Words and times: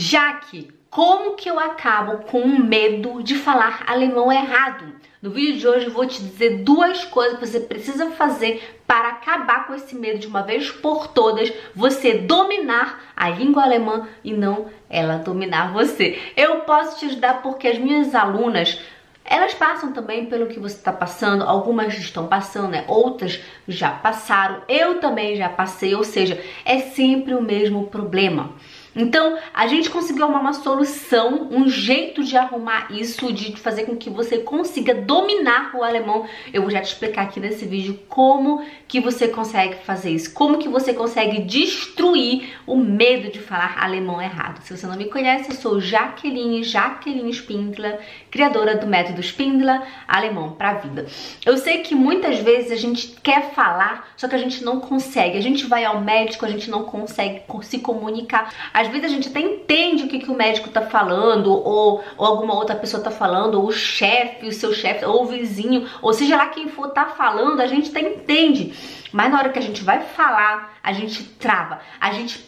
Jaque, 0.00 0.68
como 0.88 1.34
que 1.34 1.50
eu 1.50 1.58
acabo 1.58 2.18
com 2.18 2.40
o 2.42 2.64
medo 2.64 3.20
de 3.20 3.34
falar 3.34 3.82
alemão 3.84 4.30
errado? 4.30 4.92
No 5.20 5.32
vídeo 5.32 5.58
de 5.58 5.66
hoje 5.66 5.86
eu 5.86 5.92
vou 5.92 6.06
te 6.06 6.22
dizer 6.22 6.62
duas 6.62 7.04
coisas 7.04 7.36
que 7.36 7.44
você 7.44 7.58
precisa 7.58 8.12
fazer 8.12 8.78
para 8.86 9.08
acabar 9.08 9.66
com 9.66 9.74
esse 9.74 9.96
medo 9.96 10.20
de 10.20 10.28
uma 10.28 10.42
vez 10.42 10.70
por 10.70 11.08
todas, 11.08 11.52
você 11.74 12.14
dominar 12.14 13.12
a 13.16 13.28
língua 13.28 13.64
alemã 13.64 14.06
e 14.22 14.32
não 14.32 14.66
ela 14.88 15.16
dominar 15.16 15.72
você. 15.72 16.16
Eu 16.36 16.60
posso 16.60 17.00
te 17.00 17.06
ajudar 17.06 17.42
porque 17.42 17.66
as 17.66 17.76
minhas 17.76 18.14
alunas 18.14 18.80
elas 19.24 19.52
passam 19.52 19.92
também 19.92 20.26
pelo 20.26 20.46
que 20.46 20.60
você 20.60 20.76
está 20.76 20.92
passando, 20.92 21.42
algumas 21.42 21.98
estão 21.98 22.28
passando, 22.28 22.68
né? 22.68 22.84
outras 22.86 23.40
já 23.66 23.90
passaram, 23.90 24.62
eu 24.68 25.00
também 25.00 25.34
já 25.34 25.48
passei, 25.48 25.96
ou 25.96 26.04
seja, 26.04 26.40
é 26.64 26.78
sempre 26.78 27.34
o 27.34 27.42
mesmo 27.42 27.88
problema. 27.88 28.54
Então, 28.94 29.38
a 29.54 29.66
gente 29.66 29.90
conseguiu 29.90 30.24
arrumar 30.24 30.40
uma 30.40 30.52
solução, 30.52 31.48
um 31.50 31.68
jeito 31.68 32.22
de 32.24 32.36
arrumar 32.36 32.88
isso, 32.90 33.32
de 33.32 33.56
fazer 33.56 33.84
com 33.84 33.96
que 33.96 34.10
você 34.10 34.38
consiga 34.38 34.94
dominar 34.94 35.70
o 35.74 35.82
alemão. 35.82 36.26
Eu 36.52 36.62
vou 36.62 36.70
já 36.70 36.80
te 36.80 36.92
explicar 36.92 37.22
aqui 37.22 37.40
nesse 37.40 37.64
vídeo 37.64 37.98
como 38.08 38.62
que 38.86 39.00
você 39.00 39.28
consegue 39.28 39.76
fazer 39.84 40.10
isso, 40.10 40.32
como 40.32 40.58
que 40.58 40.68
você 40.68 40.92
consegue 40.92 41.42
destruir 41.42 42.58
o 42.66 42.76
medo 42.76 43.30
de 43.30 43.38
falar 43.38 43.76
alemão 43.78 44.20
errado. 44.20 44.62
Se 44.62 44.76
você 44.76 44.86
não 44.86 44.96
me 44.96 45.06
conhece, 45.06 45.50
eu 45.50 45.56
sou 45.56 45.80
Jaqueline, 45.80 46.62
Jaqueline 46.62 47.30
Spindler, 47.30 48.00
criadora 48.30 48.76
do 48.76 48.86
método 48.86 49.20
Spindler, 49.20 49.82
alemão 50.06 50.52
para 50.52 50.74
vida. 50.74 51.06
Eu 51.44 51.56
sei 51.56 51.78
que 51.78 51.94
muitas 51.94 52.38
vezes 52.38 52.72
a 52.72 52.76
gente 52.76 53.08
quer 53.22 53.52
falar, 53.52 54.08
só 54.16 54.26
que 54.28 54.34
a 54.34 54.38
gente 54.38 54.64
não 54.64 54.80
consegue. 54.80 55.36
A 55.36 55.42
gente 55.42 55.66
vai 55.66 55.84
ao 55.84 56.00
médico, 56.00 56.44
a 56.44 56.48
gente 56.48 56.70
não 56.70 56.84
consegue 56.84 57.42
se 57.62 57.78
comunicar. 57.78 58.52
Às 58.78 58.86
vezes 58.86 59.06
a 59.06 59.08
gente 59.08 59.28
até 59.28 59.40
entende 59.40 60.04
o 60.04 60.08
que, 60.08 60.20
que 60.20 60.30
o 60.30 60.36
médico 60.36 60.70
tá 60.70 60.82
falando, 60.82 61.50
ou, 61.50 62.00
ou 62.16 62.26
alguma 62.26 62.54
outra 62.54 62.76
pessoa 62.76 63.02
tá 63.02 63.10
falando, 63.10 63.56
ou 63.56 63.66
o 63.66 63.72
chefe, 63.72 64.46
o 64.46 64.52
seu 64.52 64.72
chefe, 64.72 65.04
ou 65.04 65.24
o 65.24 65.26
vizinho, 65.26 65.84
ou 66.00 66.12
seja 66.12 66.36
lá 66.36 66.46
quem 66.46 66.68
for 66.68 66.90
tá 66.90 67.06
falando, 67.06 67.60
a 67.60 67.66
gente 67.66 67.90
até 67.90 68.00
entende. 68.02 68.72
Mas 69.12 69.32
na 69.32 69.38
hora 69.40 69.48
que 69.48 69.58
a 69.58 69.62
gente 69.62 69.82
vai 69.82 70.02
falar, 70.02 70.78
a 70.80 70.92
gente 70.92 71.24
trava, 71.24 71.80
a 72.00 72.12
gente 72.12 72.38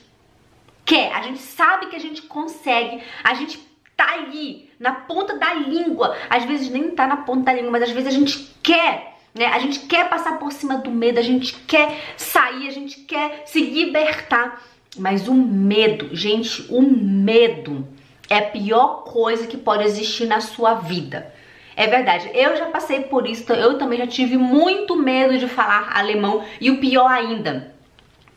quer, 0.84 1.12
a 1.12 1.22
gente 1.22 1.41
sabe 1.41 1.87
que 1.87 1.97
a 1.97 2.00
gente 2.00 2.22
consegue, 2.22 3.03
a 3.25 3.34
gente 3.34 3.59
tá 3.97 4.12
ali, 4.12 4.70
na 4.78 4.92
ponta 4.92 5.37
da 5.37 5.53
língua. 5.53 6.17
Às 6.31 6.44
vezes 6.44 6.70
nem 6.70 6.92
tá 6.92 7.09
na 7.09 7.17
ponta 7.17 7.47
da 7.47 7.55
língua, 7.55 7.72
mas 7.72 7.83
às 7.83 7.91
vezes 7.91 8.06
a 8.06 8.17
gente 8.17 8.55
quer 8.62 9.11
né? 9.34 9.47
A 9.47 9.59
gente 9.61 9.81
quer 9.81 10.09
passar 10.09 10.39
por 10.39 10.53
cima 10.53 10.78
do 10.78 10.91
medo, 10.91 11.19
a 11.19 11.22
gente 11.22 11.55
quer 11.55 12.00
sair, 12.17 12.67
a 12.67 12.72
gente 12.72 13.00
quer 13.00 13.42
se 13.47 13.61
libertar. 13.61 14.61
Mas 14.98 15.28
o 15.28 15.34
medo, 15.34 16.14
gente, 16.14 16.66
o 16.69 16.83
medo 16.83 17.86
é 18.28 18.38
a 18.38 18.50
pior 18.50 19.05
coisa 19.05 19.47
que 19.47 19.56
pode 19.56 19.84
existir 19.84 20.27
na 20.27 20.41
sua 20.41 20.74
vida. 20.74 21.32
É 21.77 21.86
verdade, 21.86 22.30
eu 22.34 22.56
já 22.56 22.66
passei 22.66 23.00
por 23.00 23.27
isso, 23.27 23.50
eu 23.52 23.78
também 23.78 23.98
já 23.98 24.06
tive 24.06 24.36
muito 24.36 24.97
medo 24.97 25.38
de 25.38 25.48
falar 25.48 25.97
alemão 25.97 26.44
e 26.60 26.70
o 26.70 26.78
pior 26.78 27.10
ainda, 27.10 27.74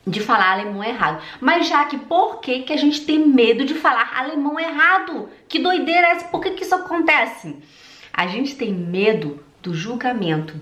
de 0.06 0.20
falar 0.20 0.52
alemão 0.52 0.84
errado. 0.84 1.22
Mas 1.42 1.68
já 1.68 1.84
que 1.86 1.98
por 1.98 2.40
que, 2.40 2.62
que 2.62 2.72
a 2.72 2.78
gente 2.78 3.02
tem 3.02 3.20
medo 3.20 3.66
de 3.66 3.74
falar 3.74 4.14
alemão 4.16 4.60
errado? 4.60 5.30
Que 5.48 5.60
doideira 5.60 6.08
é 6.08 6.12
essa? 6.12 6.28
Por 6.28 6.40
que, 6.40 6.52
que 6.52 6.64
isso 6.64 6.76
acontece? 6.76 7.58
A 8.14 8.28
gente 8.28 8.56
tem 8.56 8.72
medo 8.72 9.44
do 9.62 9.74
julgamento 9.74 10.54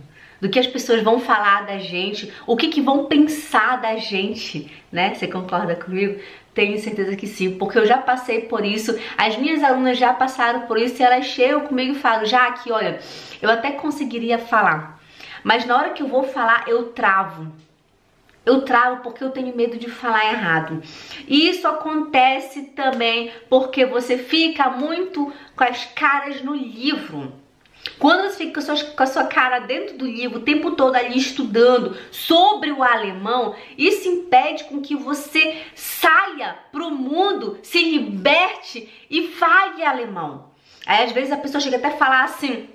do 0.41 0.49
que 0.49 0.59
as 0.59 0.65
pessoas 0.65 1.03
vão 1.03 1.19
falar 1.19 1.67
da 1.67 1.77
gente, 1.77 2.33
o 2.47 2.57
que, 2.57 2.67
que 2.67 2.81
vão 2.81 3.05
pensar 3.05 3.79
da 3.79 3.95
gente, 3.95 4.69
né? 4.91 5.13
Você 5.13 5.27
concorda 5.27 5.75
comigo? 5.75 6.19
Tenho 6.53 6.77
certeza 6.79 7.15
que 7.15 7.27
sim, 7.27 7.51
porque 7.57 7.77
eu 7.77 7.85
já 7.85 7.99
passei 7.99 8.41
por 8.41 8.65
isso, 8.65 8.99
as 9.17 9.37
minhas 9.37 9.63
alunas 9.63 9.97
já 9.97 10.11
passaram 10.11 10.61
por 10.61 10.77
isso 10.77 11.01
e 11.01 11.05
elas 11.05 11.25
chegam 11.27 11.61
comigo 11.61 11.93
e 11.93 11.99
falam, 11.99 12.25
já 12.25 12.47
aqui, 12.47 12.71
olha, 12.71 12.99
eu 13.41 13.49
até 13.49 13.71
conseguiria 13.71 14.37
falar, 14.37 14.99
mas 15.43 15.65
na 15.65 15.77
hora 15.77 15.91
que 15.91 16.03
eu 16.03 16.07
vou 16.07 16.23
falar, 16.23 16.65
eu 16.67 16.89
travo. 16.89 17.53
Eu 18.43 18.63
travo 18.63 19.03
porque 19.03 19.23
eu 19.23 19.29
tenho 19.29 19.55
medo 19.55 19.77
de 19.77 19.87
falar 19.87 20.33
errado. 20.33 20.81
E 21.27 21.47
isso 21.47 21.67
acontece 21.67 22.63
também 22.63 23.31
porque 23.47 23.85
você 23.85 24.17
fica 24.17 24.67
muito 24.67 25.31
com 25.55 25.63
as 25.63 25.85
caras 25.85 26.41
no 26.41 26.55
livro. 26.55 27.31
Quando 27.97 28.23
você 28.23 28.37
fica 28.37 28.53
com 28.53 28.59
a, 28.59 28.75
sua, 28.75 28.85
com 28.91 29.03
a 29.03 29.07
sua 29.07 29.23
cara 29.25 29.59
dentro 29.59 29.97
do 29.97 30.05
livro 30.05 30.39
o 30.39 30.43
tempo 30.43 30.71
todo 30.71 30.95
ali 30.95 31.17
estudando 31.17 31.95
sobre 32.11 32.71
o 32.71 32.83
alemão, 32.83 33.55
isso 33.77 34.07
impede 34.07 34.65
com 34.65 34.81
que 34.81 34.95
você 34.95 35.61
saia 35.75 36.57
para 36.71 36.83
o 36.83 36.91
mundo, 36.91 37.59
se 37.63 37.83
liberte 37.83 38.89
e 39.09 39.27
fale 39.29 39.83
alemão. 39.83 40.51
Aí 40.85 41.05
às 41.05 41.11
vezes 41.11 41.31
a 41.31 41.37
pessoa 41.37 41.61
chega 41.61 41.77
até 41.77 41.87
a 41.87 41.97
falar 41.97 42.23
assim: 42.23 42.69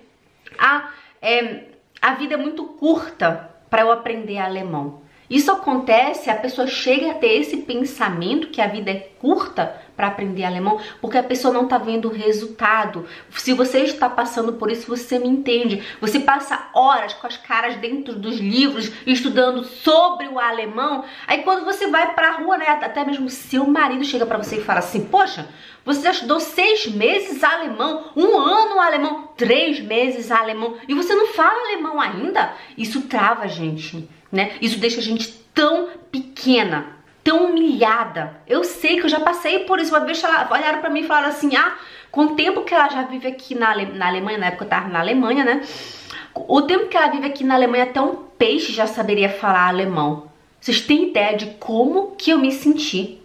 ah, 0.58 0.90
é, 1.20 1.64
a 2.00 2.14
vida 2.14 2.34
é 2.34 2.36
muito 2.36 2.64
curta 2.64 3.50
para 3.68 3.82
eu 3.82 3.92
aprender 3.92 4.38
alemão. 4.38 5.02
Isso 5.28 5.50
acontece, 5.50 6.30
a 6.30 6.36
pessoa 6.36 6.68
chega 6.68 7.10
a 7.10 7.14
ter 7.14 7.40
esse 7.40 7.58
pensamento 7.58 8.48
que 8.48 8.60
a 8.60 8.68
vida 8.68 8.92
é 8.92 9.10
curta 9.18 9.82
para 9.96 10.08
aprender 10.08 10.44
alemão, 10.44 10.78
porque 11.00 11.16
a 11.16 11.22
pessoa 11.22 11.54
não 11.54 11.64
está 11.64 11.78
vendo 11.78 12.08
o 12.08 12.12
resultado. 12.12 13.06
Se 13.30 13.52
você 13.52 13.80
está 13.80 14.08
passando 14.08 14.52
por 14.54 14.70
isso, 14.70 14.86
você 14.86 15.18
me 15.18 15.28
entende. 15.28 15.82
Você 16.00 16.20
passa 16.20 16.68
horas 16.74 17.14
com 17.14 17.26
as 17.26 17.36
caras 17.36 17.76
dentro 17.76 18.14
dos 18.14 18.38
livros 18.38 18.92
estudando 19.06 19.64
sobre 19.64 20.28
o 20.28 20.38
alemão. 20.38 21.04
Aí 21.26 21.42
quando 21.42 21.64
você 21.64 21.86
vai 21.86 22.14
para 22.14 22.28
a 22.28 22.36
rua, 22.38 22.58
né, 22.58 22.66
até 22.68 23.04
mesmo 23.04 23.30
seu 23.30 23.66
marido 23.66 24.04
chega 24.04 24.26
para 24.26 24.38
você 24.38 24.56
e 24.56 24.64
fala 24.64 24.80
assim: 24.80 25.06
"Poxa, 25.06 25.48
você 25.84 26.02
já 26.02 26.10
estudou 26.10 26.40
seis 26.40 26.86
meses 26.86 27.42
alemão, 27.42 28.10
um 28.14 28.36
ano 28.38 28.80
alemão, 28.80 29.30
três 29.36 29.80
meses 29.80 30.30
alemão 30.30 30.76
e 30.86 30.94
você 30.94 31.14
não 31.14 31.28
fala 31.28 31.68
alemão 31.68 32.00
ainda?" 32.00 32.52
Isso 32.76 33.02
trava, 33.02 33.48
gente 33.48 34.08
né? 34.30 34.56
Isso 34.60 34.78
deixa 34.78 35.00
a 35.00 35.02
gente 35.02 35.32
tão 35.54 35.88
pequena, 36.10 36.95
tão 37.26 37.46
humilhada. 37.46 38.40
Eu 38.46 38.62
sei 38.62 39.00
que 39.00 39.06
eu 39.06 39.08
já 39.08 39.18
passei 39.18 39.64
por 39.64 39.80
isso. 39.80 39.92
Uma 39.92 40.06
vez 40.06 40.22
ela 40.22 40.48
olharam 40.48 40.80
para 40.80 40.88
mim 40.88 41.00
e 41.00 41.06
falaram 41.06 41.28
assim: 41.28 41.56
ah, 41.56 41.76
com 42.08 42.26
o 42.26 42.36
tempo 42.36 42.62
que 42.62 42.72
ela 42.72 42.88
já 42.88 43.02
vive 43.02 43.26
aqui 43.26 43.52
na, 43.56 43.70
Ale 43.70 43.86
na 43.86 44.06
Alemanha, 44.06 44.38
na 44.38 44.46
época 44.46 44.64
eu 44.64 44.68
tava 44.68 44.88
na 44.88 45.00
Alemanha, 45.00 45.44
né? 45.44 45.62
O 46.32 46.62
tempo 46.62 46.86
que 46.86 46.96
ela 46.96 47.08
vive 47.08 47.26
aqui 47.26 47.42
na 47.42 47.56
Alemanha, 47.56 47.84
até 47.84 48.00
um 48.00 48.14
peixe 48.14 48.72
já 48.72 48.86
saberia 48.86 49.28
falar 49.28 49.66
alemão. 49.66 50.30
Vocês 50.60 50.80
têm 50.80 51.08
ideia 51.08 51.36
de 51.36 51.46
como 51.58 52.12
que 52.12 52.30
eu 52.30 52.38
me 52.38 52.52
senti? 52.52 53.20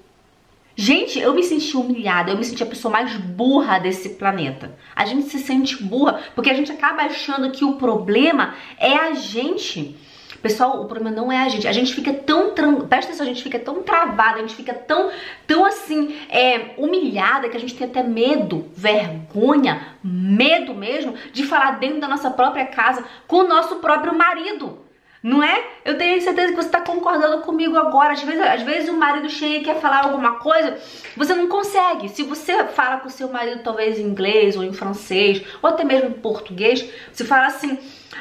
Gente, 0.76 1.20
eu 1.20 1.36
me 1.36 1.44
senti 1.44 1.78
humilhada, 1.78 2.32
eu 2.32 2.38
me 2.38 2.46
senti 2.46 2.64
a 2.64 2.66
pessoa 2.66 2.92
mais 2.92 3.16
burra 3.18 3.78
desse 3.78 4.10
planeta. 4.10 4.76
A 4.96 5.06
gente 5.06 5.28
se 5.28 5.38
sente 5.38 5.84
burra 5.84 6.22
porque 6.34 6.50
a 6.50 6.54
gente 6.56 6.72
acaba 6.72 7.04
achando 7.04 7.52
que 7.52 7.64
o 7.64 7.74
problema 7.74 8.56
é 8.80 8.96
a 8.96 9.14
gente. 9.14 9.96
Pessoal, 10.42 10.82
o 10.82 10.86
problema 10.86 11.16
não 11.16 11.32
é 11.32 11.38
a 11.38 11.50
gente. 11.50 11.68
A 11.68 11.72
gente 11.72 11.94
fica 11.94 12.12
tão, 12.12 12.52
presta 12.88 13.12
atenção, 13.12 13.26
a 13.26 13.30
gente 13.30 13.44
fica 13.44 13.60
tão 13.60 13.84
travada, 13.84 14.38
a 14.38 14.42
gente 14.42 14.56
fica 14.56 14.74
tão, 14.74 15.12
tão 15.46 15.64
assim, 15.64 16.18
é, 16.30 16.74
humilhada 16.78 17.48
que 17.48 17.56
a 17.56 17.60
gente 17.60 17.76
tem 17.76 17.88
até 17.88 18.02
medo, 18.02 18.66
vergonha, 18.76 19.96
medo 20.04 20.74
mesmo 20.74 21.14
de 21.32 21.44
falar 21.44 21.80
dentro 21.80 22.00
da 22.00 22.08
nossa 22.08 22.32
própria 22.32 22.66
casa 22.66 23.04
com 23.28 23.38
o 23.38 23.48
nosso 23.48 23.76
próprio 23.76 24.16
marido. 24.16 24.80
Não 25.24 25.44
é? 25.44 25.64
Eu 25.86 26.00
tenho 26.00 26.20
certeza 26.20 26.50
que 26.50 26.56
você 26.56 26.68
está 26.68 26.82
concordando 26.82 27.44
comigo 27.44 27.78
agora. 27.78 28.14
Às 28.14 28.24
vezes, 28.24 28.42
às 28.42 28.62
vezes 28.64 28.90
o 28.90 28.98
marido 28.98 29.30
chega 29.30 29.56
e 29.56 29.64
quer 29.64 29.80
falar 29.80 30.06
alguma 30.06 30.40
coisa, 30.40 30.80
você 31.16 31.36
não 31.36 31.48
consegue. 31.48 32.10
Se 32.10 32.24
você 32.24 32.64
fala 32.66 32.98
com 32.98 33.08
o 33.08 33.12
seu 33.12 33.30
marido, 33.30 33.62
talvez 33.62 34.00
em 34.00 34.04
inglês 34.04 34.56
ou 34.58 34.64
em 34.64 34.74
francês, 34.74 35.44
ou 35.62 35.70
até 35.70 35.84
mesmo 35.84 36.10
em 36.10 36.14
português, 36.14 36.90
você 37.14 37.24
fala 37.24 37.46
assim: 37.48 37.78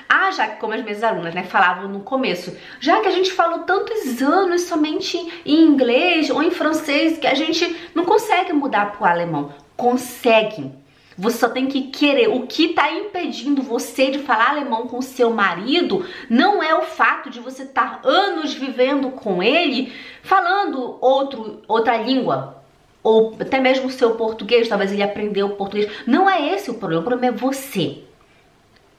ah, 0.09 0.31
já 0.31 0.47
que 0.47 0.61
como 0.61 0.75
as 0.75 0.83
minhas 0.83 1.03
alunas, 1.03 1.35
né, 1.35 1.45
falavam 1.45 1.89
no 1.89 2.01
começo, 2.01 2.55
já 2.81 3.01
que 3.01 3.09
a 3.09 3.13
gente 3.13 3.33
falou 3.33 3.61
tantos 3.61 4.21
anos 4.21 4.63
somente 4.63 5.17
em 5.47 5.63
inglês 5.63 6.29
ou 6.29 6.43
em 6.43 6.51
francês 6.51 7.17
que 7.17 7.27
a 7.27 7.35
gente 7.35 7.91
não 7.95 8.05
consegue 8.05 8.53
mudar 8.53 8.93
para 8.93 9.03
o 9.03 9.11
alemão. 9.11 9.55
Consegue. 9.75 10.80
Você 11.17 11.39
só 11.39 11.49
tem 11.49 11.67
que 11.67 11.83
querer. 11.89 12.29
O 12.29 12.47
que 12.47 12.67
está 12.67 12.91
impedindo 12.93 13.63
você 13.63 14.11
de 14.11 14.21
falar 14.21 14.51
alemão 14.51 14.87
com 14.87 15.03
seu 15.03 15.31
marido 15.31 16.05
não 16.29 16.63
é 16.63 16.75
o 16.75 16.83
fato 16.83 17.29
de 17.31 17.41
você 17.41 17.65
estar 17.65 18.01
tá 18.01 18.09
anos 18.09 18.55
vivendo 18.55 19.11
com 19.11 19.43
ele 19.43 19.93
falando 20.23 20.97
outro, 21.01 21.63
outra 21.69 21.97
língua. 21.97 22.63
Ou 23.03 23.37
até 23.41 23.61
mesmo 23.61 23.87
o 23.87 23.91
seu 23.91 24.15
português, 24.15 24.69
talvez 24.69 24.93
ele 24.93 25.03
aprendeu 25.03 25.51
português. 25.51 25.91
Não 26.07 26.29
é 26.29 26.55
esse 26.55 26.71
o 26.71 26.75
problema, 26.75 27.03
o 27.03 27.05
problema 27.05 27.35
é 27.35 27.39
você. 27.39 28.05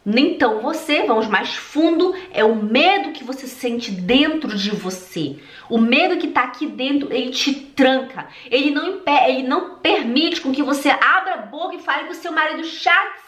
Então 0.06 0.62
você, 0.62 1.04
vamos 1.04 1.28
mais 1.28 1.56
fundo, 1.56 2.16
é 2.34 2.44
o 2.44 2.56
medo 2.56 3.12
que 3.12 3.24
você 3.24 3.48
sente 3.48 3.92
dentro 3.92 4.56
de 4.58 4.72
você. 4.72 5.38
O 5.70 5.78
medo 5.78 6.18
que 6.18 6.28
tá 6.28 6.44
aqui 6.44 6.66
dentro, 6.66 7.14
ele 7.14 7.30
te 7.30 7.54
tranca. 7.54 8.28
Ele 8.50 8.72
não 8.72 8.88
impede, 8.88 9.30
ele 9.30 9.44
não 9.44 9.76
permite 9.76 10.42
com 10.42 10.52
que 10.52 10.64
você 10.64 10.90
abra 10.90 11.36
a 11.36 11.42
boca 11.46 11.76
e 11.76 11.80
fale 11.80 12.06
com 12.06 12.12
o 12.12 12.16
seu 12.16 12.32
marido, 12.32 12.64
Schatz, 12.64 13.28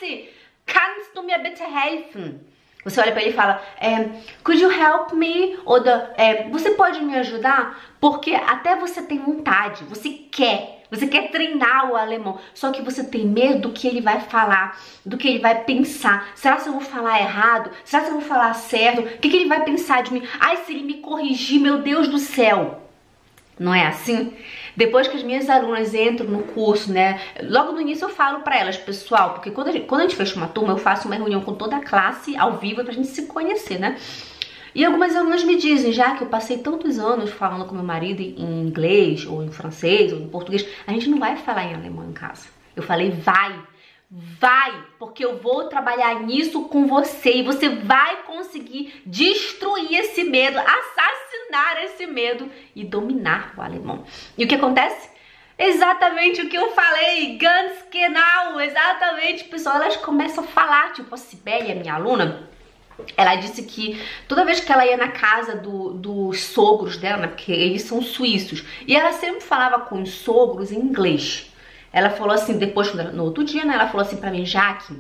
kannst 0.66 1.14
du 1.14 1.24
mir 1.24 1.38
bitte 1.40 1.62
helfen? 1.62 2.40
Você 2.84 3.00
olha 3.00 3.14
para 3.14 3.22
ele 3.22 3.32
e 3.32 3.34
fala, 3.34 3.62
é, 3.80 4.10
could 4.44 4.62
you 4.62 4.70
help 4.70 5.14
me? 5.14 5.58
Ou 5.64 5.78
é, 6.18 6.50
você 6.50 6.72
pode 6.72 7.02
me 7.02 7.16
ajudar? 7.18 7.80
Porque 8.00 8.34
até 8.36 8.76
você 8.76 9.02
tem 9.02 9.20
vontade, 9.20 9.86
você 9.86 10.10
quer, 10.10 10.83
Você 10.94 11.08
quer 11.08 11.32
treinar 11.32 11.92
o 11.92 11.96
alemão, 11.96 12.38
só 12.54 12.72
que 12.72 12.84
você 12.84 13.04
tem 13.04 13.26
medo 13.26 13.62
do 13.62 13.72
que 13.72 13.88
ele 13.88 14.00
vai 14.00 14.20
falar, 14.20 14.80
do 15.04 15.18
que 15.18 15.28
ele 15.28 15.40
vai 15.40 15.64
pensar. 15.64 16.30
Será 16.36 16.58
que 16.58 16.70
eu 16.70 16.74
vou 16.74 16.82
falar 16.82 17.20
errado? 17.20 17.72
Será 17.84 18.04
que 18.04 18.10
eu 18.10 18.20
vou 18.20 18.22
falar 18.22 18.54
certo? 18.54 19.02
O 19.02 19.18
que, 19.18 19.30
que 19.30 19.36
ele 19.36 19.50
vai 19.50 19.64
pensar 19.64 20.04
de 20.04 20.14
mim? 20.14 20.22
Ai, 20.40 20.58
se 20.58 20.72
ele 20.72 20.84
me 20.84 20.96
corrigir, 20.96 21.60
meu 21.60 21.80
Deus 21.80 22.08
do 22.08 22.20
céu. 22.20 22.80
Não 23.60 23.74
é 23.74 23.88
assim? 23.88 24.34
Depois 24.76 25.08
que 25.08 25.18
as 25.18 25.24
minhas 25.24 25.50
alunas 25.50 25.94
entram 25.94 26.28
no 26.28 26.44
curso, 26.44 26.92
né? 26.92 27.20
Logo 27.42 27.72
no 27.72 27.82
início 27.82 28.06
eu 28.06 28.10
falo 28.10 28.42
para 28.42 28.60
elas, 28.60 28.78
pessoal, 28.78 29.32
porque 29.32 29.52
quando 29.52 29.70
a, 29.70 29.72
gente, 29.72 29.86
quando 29.86 30.02
a 30.02 30.04
gente 30.04 30.16
fecha 30.16 30.36
uma 30.36 30.48
turma, 30.48 30.74
eu 30.74 30.78
faço 30.78 31.08
uma 31.08 31.16
reunião 31.16 31.42
com 31.42 31.54
toda 31.54 31.78
a 31.78 31.82
classe 31.82 32.36
ao 32.36 32.58
vivo 32.58 32.84
pra 32.84 32.94
gente 32.94 33.08
se 33.08 33.28
conhecer, 33.28 33.80
né? 33.80 33.98
E 34.76 34.84
algumas 34.84 35.16
alunas 35.16 35.44
me 35.44 35.56
dizem, 35.56 35.92
já 35.92 36.16
que 36.16 36.24
eu 36.24 36.28
passei 36.28 36.58
tantos 36.58 36.98
anos 36.98 37.30
falando 37.30 37.66
com 37.66 37.76
meu 37.76 37.84
marido 37.84 38.22
em 38.22 38.62
inglês, 38.68 39.26
ou 39.26 39.44
em 39.44 39.52
francês, 39.52 40.12
ou 40.12 40.20
em 40.20 40.28
português, 40.28 40.68
a 40.88 40.92
gente 40.92 41.10
não 41.10 41.20
vai 41.20 41.38
falar 41.38 41.66
em 41.66 41.76
alemão 41.76 42.10
em 42.10 42.14
casa. 42.14 42.48
Eu 42.76 42.82
falei, 42.82 43.12
vai, 43.12 43.56
vai, 44.10 44.84
porque 44.98 45.24
eu 45.24 45.38
vou 45.38 45.66
trabalhar 45.66 46.22
nisso 46.22 46.64
com 46.64 46.88
você 46.88 47.38
e 47.38 47.44
você 47.44 47.70
vai 47.70 48.24
conseguir 48.24 49.02
destruir 49.06 49.94
esse 49.94 50.24
medo, 50.24 50.58
assassinar 50.58 51.84
esse 51.84 52.08
medo 52.08 52.50
e 52.76 52.84
dominar 52.84 53.54
o 53.56 53.62
alemão. 53.62 54.04
E 54.36 54.44
o 54.44 54.48
que 54.48 54.56
acontece? 54.56 55.14
Exatamente 55.58 56.42
o 56.42 56.50
que 56.50 56.58
eu 56.58 56.72
falei, 56.72 57.38
ganz 57.38 57.74
genau, 57.92 58.60
exatamente, 58.60 59.44
pessoal, 59.44 59.76
elas 59.76 59.98
começam 59.98 60.44
a 60.44 60.48
falar, 60.48 60.94
tipo 60.94 61.14
a 61.14 61.18
Sibeli, 61.18 61.76
minha 61.76 61.94
aluna, 61.94 62.50
ela 63.18 63.36
disse 63.36 63.64
que 63.64 64.02
toda 64.28 64.46
vez 64.46 64.60
que 64.60 64.72
ela 64.72 64.86
ia 64.86 64.98
na 64.98 65.10
casa 65.10 65.56
do, 65.56 65.94
dos 65.94 66.44
sogros 66.44 66.98
dela, 66.98 67.18
né, 67.18 67.28
porque 67.28 67.52
eles 67.52 67.84
são 67.84 68.02
suíços, 68.02 68.64
e 68.88 68.96
ela 68.96 69.12
sempre 69.14 69.42
falava 69.42 69.82
com 69.82 70.02
os 70.02 70.12
sogros 70.12 70.72
em 70.72 70.80
inglês. 70.80 71.52
Ela 71.92 72.10
falou 72.10 72.34
assim, 72.34 72.58
depois, 72.58 72.94
no 72.94 73.24
outro 73.24 73.44
dia, 73.44 73.66
né, 73.66 73.76
ela 73.76 73.88
falou 73.88 74.06
assim 74.06 74.18
pra 74.18 74.32
mim, 74.32 74.46
Jaque, 74.46 75.00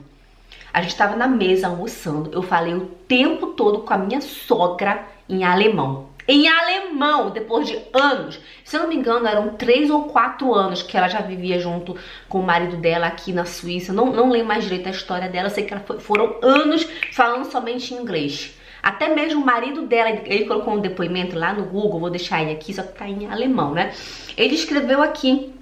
a 0.72 0.82
gente 0.82 0.96
tava 0.96 1.16
na 1.16 1.28
mesa 1.28 1.68
almoçando, 1.68 2.32
eu 2.34 2.42
falei 2.42 2.74
o 2.74 2.86
tempo 3.08 3.48
todo 3.48 3.80
com 3.80 3.94
a 3.94 3.98
minha 3.98 4.22
sogra 4.22 5.04
em 5.30 5.44
alemão 5.44 6.13
em 6.28 6.48
alemão, 6.48 7.30
depois 7.30 7.68
de 7.68 7.80
anos. 7.94 8.40
Se 8.64 8.76
eu 8.76 8.82
não 8.82 8.90
me 8.90 8.96
engano, 8.96 9.28
eram 9.28 9.56
três 9.56 9.90
ou 9.90 10.06
quatro 10.06 10.54
anos 10.54 10.82
que 10.82 10.96
ela 10.98 11.08
já 11.08 11.22
vivia 11.22 11.60
junto 11.60 11.98
com 12.30 12.40
o 12.40 12.44
marido 12.44 12.78
dela 12.78 13.08
aqui 13.08 13.34
na 13.34 13.46
Suíça. 13.46 13.92
Não, 13.92 14.08
não 14.08 14.30
lembro 14.30 14.48
mais 14.48 14.64
direito 14.64 14.88
a 14.88 14.92
história 14.92 15.30
dela, 15.30 15.50
sei 15.50 15.66
que 15.66 15.78
foi, 15.80 16.00
foram 16.00 16.38
anos 16.42 16.88
falando 17.12 17.52
somente 17.52 17.94
inglês. 17.94 18.58
Até 18.82 19.14
mesmo 19.16 19.42
o 19.42 19.46
marido 19.46 19.84
dela, 19.84 20.10
ele 20.10 20.46
colocou 20.46 20.74
um 20.74 20.82
depoimento 20.82 21.38
lá 21.38 21.54
no 21.54 21.64
Google, 21.64 22.02
vou 22.02 22.10
deixar 22.10 22.42
ele 22.42 22.52
aqui, 22.52 22.74
só 22.74 22.84
que 22.84 22.98
tá 22.98 23.08
em 23.08 23.32
alemão, 23.32 23.72
né? 23.72 23.94
Ele 24.36 24.56
escreveu 24.56 25.02
aqui 25.02 25.54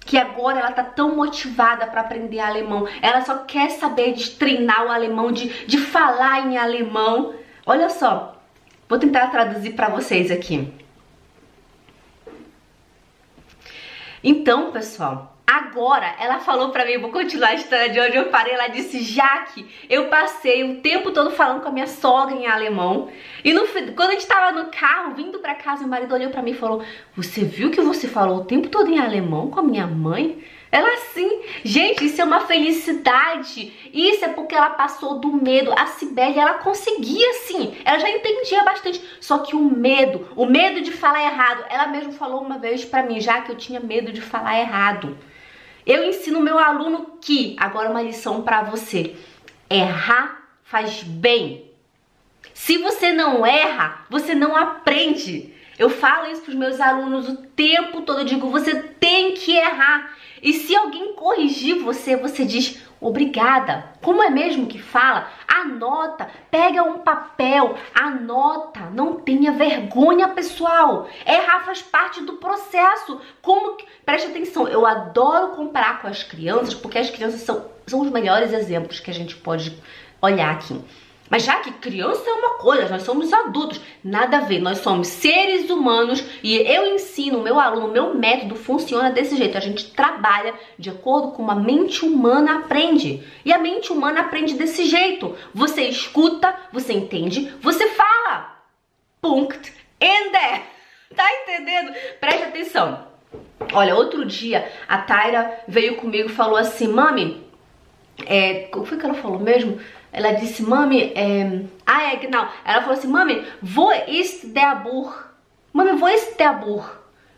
que 0.00 0.16
agora 0.16 0.60
ela 0.60 0.72
tá 0.72 0.82
tão 0.82 1.14
motivada 1.14 1.86
para 1.86 2.00
aprender 2.00 2.40
alemão. 2.40 2.88
Ela 3.00 3.22
só 3.22 3.38
quer 3.38 3.70
saber 3.70 4.14
de 4.14 4.30
treinar 4.30 4.86
o 4.86 4.90
alemão, 4.90 5.30
de, 5.30 5.66
de 5.66 5.78
falar 5.78 6.46
em 6.46 6.56
alemão. 6.56 7.34
Olha 7.64 7.88
só, 7.88 8.41
Vou 8.92 8.98
tentar 8.98 9.28
traduzir 9.28 9.70
para 9.70 9.88
vocês 9.88 10.30
aqui. 10.30 10.70
Então, 14.22 14.70
pessoal, 14.70 15.34
agora 15.46 16.14
ela 16.20 16.40
falou 16.40 16.68
para 16.72 16.84
mim, 16.84 16.98
vou 16.98 17.10
continuar 17.10 17.48
a 17.48 17.54
história 17.54 17.88
de 17.88 17.98
onde 17.98 18.18
eu 18.18 18.26
parei, 18.26 18.52
ela 18.52 18.68
disse, 18.68 19.02
Jaque, 19.02 19.66
eu 19.88 20.08
passei 20.08 20.62
o 20.64 20.82
tempo 20.82 21.10
todo 21.10 21.30
falando 21.30 21.62
com 21.62 21.68
a 21.68 21.72
minha 21.72 21.86
sogra 21.86 22.36
em 22.36 22.46
alemão, 22.46 23.08
e 23.42 23.54
no, 23.54 23.66
quando 23.96 24.10
a 24.10 24.12
gente 24.12 24.26
tava 24.26 24.62
no 24.62 24.70
carro, 24.70 25.14
vindo 25.14 25.38
para 25.38 25.54
casa, 25.54 25.86
o 25.86 25.88
marido 25.88 26.12
olhou 26.12 26.28
para 26.28 26.42
mim 26.42 26.50
e 26.50 26.54
falou, 26.54 26.84
você 27.16 27.44
viu 27.44 27.70
que 27.70 27.80
você 27.80 28.06
falou 28.06 28.40
o 28.40 28.44
tempo 28.44 28.68
todo 28.68 28.90
em 28.90 28.98
alemão 28.98 29.48
com 29.48 29.60
a 29.60 29.62
minha 29.62 29.86
mãe? 29.86 30.44
Ela 30.72 30.96
sim. 31.12 31.42
Gente, 31.62 32.06
isso 32.06 32.22
é 32.22 32.24
uma 32.24 32.40
felicidade. 32.40 33.90
Isso 33.92 34.24
é 34.24 34.28
porque 34.28 34.54
ela 34.54 34.70
passou 34.70 35.18
do 35.18 35.30
medo. 35.30 35.70
A 35.76 35.84
Cibele, 35.84 36.38
ela 36.38 36.54
conseguia 36.54 37.30
sim. 37.44 37.76
Ela 37.84 37.98
já 37.98 38.08
entendia 38.08 38.64
bastante. 38.64 39.04
Só 39.20 39.40
que 39.40 39.54
o 39.54 39.60
medo, 39.60 40.26
o 40.34 40.46
medo 40.46 40.80
de 40.80 40.90
falar 40.90 41.22
errado. 41.22 41.66
Ela 41.68 41.88
mesmo 41.88 42.14
falou 42.14 42.40
uma 42.40 42.58
vez 42.58 42.86
pra 42.86 43.02
mim, 43.02 43.20
já 43.20 43.42
que 43.42 43.52
eu 43.52 43.56
tinha 43.56 43.80
medo 43.80 44.10
de 44.10 44.22
falar 44.22 44.58
errado. 44.58 45.18
Eu 45.84 46.04
ensino 46.04 46.40
meu 46.40 46.58
aluno 46.58 47.18
que, 47.20 47.54
agora 47.60 47.90
uma 47.90 48.02
lição 48.02 48.42
pra 48.42 48.62
você. 48.62 49.14
Errar 49.68 50.42
faz 50.62 51.02
bem. 51.02 51.70
Se 52.54 52.78
você 52.78 53.12
não 53.12 53.44
erra, 53.44 54.06
você 54.08 54.34
não 54.34 54.56
aprende. 54.56 55.51
Eu 55.78 55.88
falo 55.88 56.30
isso 56.30 56.42
pros 56.42 56.54
meus 56.54 56.80
alunos 56.80 57.28
o 57.28 57.36
tempo 57.36 58.02
todo. 58.02 58.20
Eu 58.20 58.24
digo, 58.24 58.50
você 58.50 58.74
tem 58.74 59.34
que 59.34 59.56
errar. 59.56 60.16
E 60.42 60.52
se 60.52 60.74
alguém 60.74 61.14
corrigir 61.14 61.78
você, 61.78 62.16
você 62.16 62.44
diz 62.44 62.82
obrigada. 63.00 63.84
Como 64.00 64.22
é 64.22 64.30
mesmo 64.30 64.66
que 64.66 64.80
fala? 64.80 65.28
Anota, 65.46 66.28
pega 66.50 66.82
um 66.82 66.98
papel, 66.98 67.76
anota, 67.94 68.80
não 68.92 69.20
tenha 69.20 69.52
vergonha, 69.52 70.28
pessoal. 70.28 71.08
Errar 71.26 71.64
faz 71.64 71.82
parte 71.82 72.22
do 72.22 72.34
processo. 72.34 73.20
Como 73.40 73.76
que... 73.76 73.86
Preste 74.04 74.28
atenção, 74.28 74.66
eu 74.68 74.84
adoro 74.84 75.54
comparar 75.54 76.00
com 76.00 76.08
as 76.08 76.22
crianças, 76.22 76.74
porque 76.74 76.98
as 76.98 77.10
crianças 77.10 77.42
são, 77.42 77.66
são 77.86 78.00
os 78.00 78.10
melhores 78.10 78.52
exemplos 78.52 79.00
que 79.00 79.10
a 79.10 79.14
gente 79.14 79.36
pode 79.36 79.76
olhar 80.20 80.52
aqui. 80.52 80.80
Mas 81.32 81.44
já 81.44 81.60
que 81.60 81.72
criança 81.72 82.28
é 82.28 82.32
uma 82.34 82.58
coisa, 82.58 82.90
nós 82.90 83.04
somos 83.04 83.32
adultos, 83.32 83.80
nada 84.04 84.36
a 84.36 84.40
ver, 84.40 84.60
nós 84.60 84.80
somos 84.80 85.08
seres 85.08 85.70
humanos 85.70 86.22
e 86.42 86.58
eu 86.58 86.94
ensino 86.94 87.40
meu 87.40 87.58
aluno, 87.58 87.88
meu 87.88 88.14
método 88.14 88.54
funciona 88.54 89.10
desse 89.10 89.34
jeito. 89.38 89.56
A 89.56 89.60
gente 89.62 89.92
trabalha 89.92 90.52
de 90.78 90.90
acordo 90.90 91.30
com 91.30 91.42
uma 91.42 91.54
mente 91.54 92.04
humana 92.04 92.58
aprende. 92.58 93.26
E 93.46 93.50
a 93.50 93.56
mente 93.56 93.90
humana 93.90 94.20
aprende 94.20 94.52
desse 94.52 94.84
jeito. 94.84 95.34
Você 95.54 95.84
escuta, 95.84 96.54
você 96.70 96.92
entende, 96.92 97.50
você 97.62 97.88
fala. 97.88 98.58
Punkt. 99.22 99.72
Ende. 99.98 100.62
Tá 101.14 101.30
entendendo? 101.42 101.92
Preste 102.18 102.44
atenção. 102.44 103.06
Olha, 103.74 103.94
outro 103.94 104.24
dia 104.24 104.66
a 104.88 104.96
Taira 104.96 105.60
veio 105.68 105.96
comigo 105.96 106.30
e 106.30 106.32
falou 106.32 106.56
assim, 106.56 106.88
mami, 106.88 107.46
é, 108.24 108.70
o 108.72 108.80
que 108.80 108.88
foi 108.88 108.96
que 108.96 109.04
ela 109.04 109.14
falou 109.14 109.38
mesmo? 109.38 109.78
Ela 110.12 110.32
disse, 110.32 110.62
mami, 110.62 111.12
é... 111.14 111.62
ah, 111.86 112.12
é, 112.12 112.28
não. 112.28 112.46
Ela 112.64 112.82
falou 112.82 112.98
assim, 112.98 113.08
mami, 113.08 113.44
wo 113.62 113.90
ist 114.06 114.52
der 114.52 114.76
Buch? 114.82 115.10
Mami, 115.72 115.98
wo 115.98 116.06
ist 116.08 116.38
der 116.38 116.52
Buch? 116.52 116.84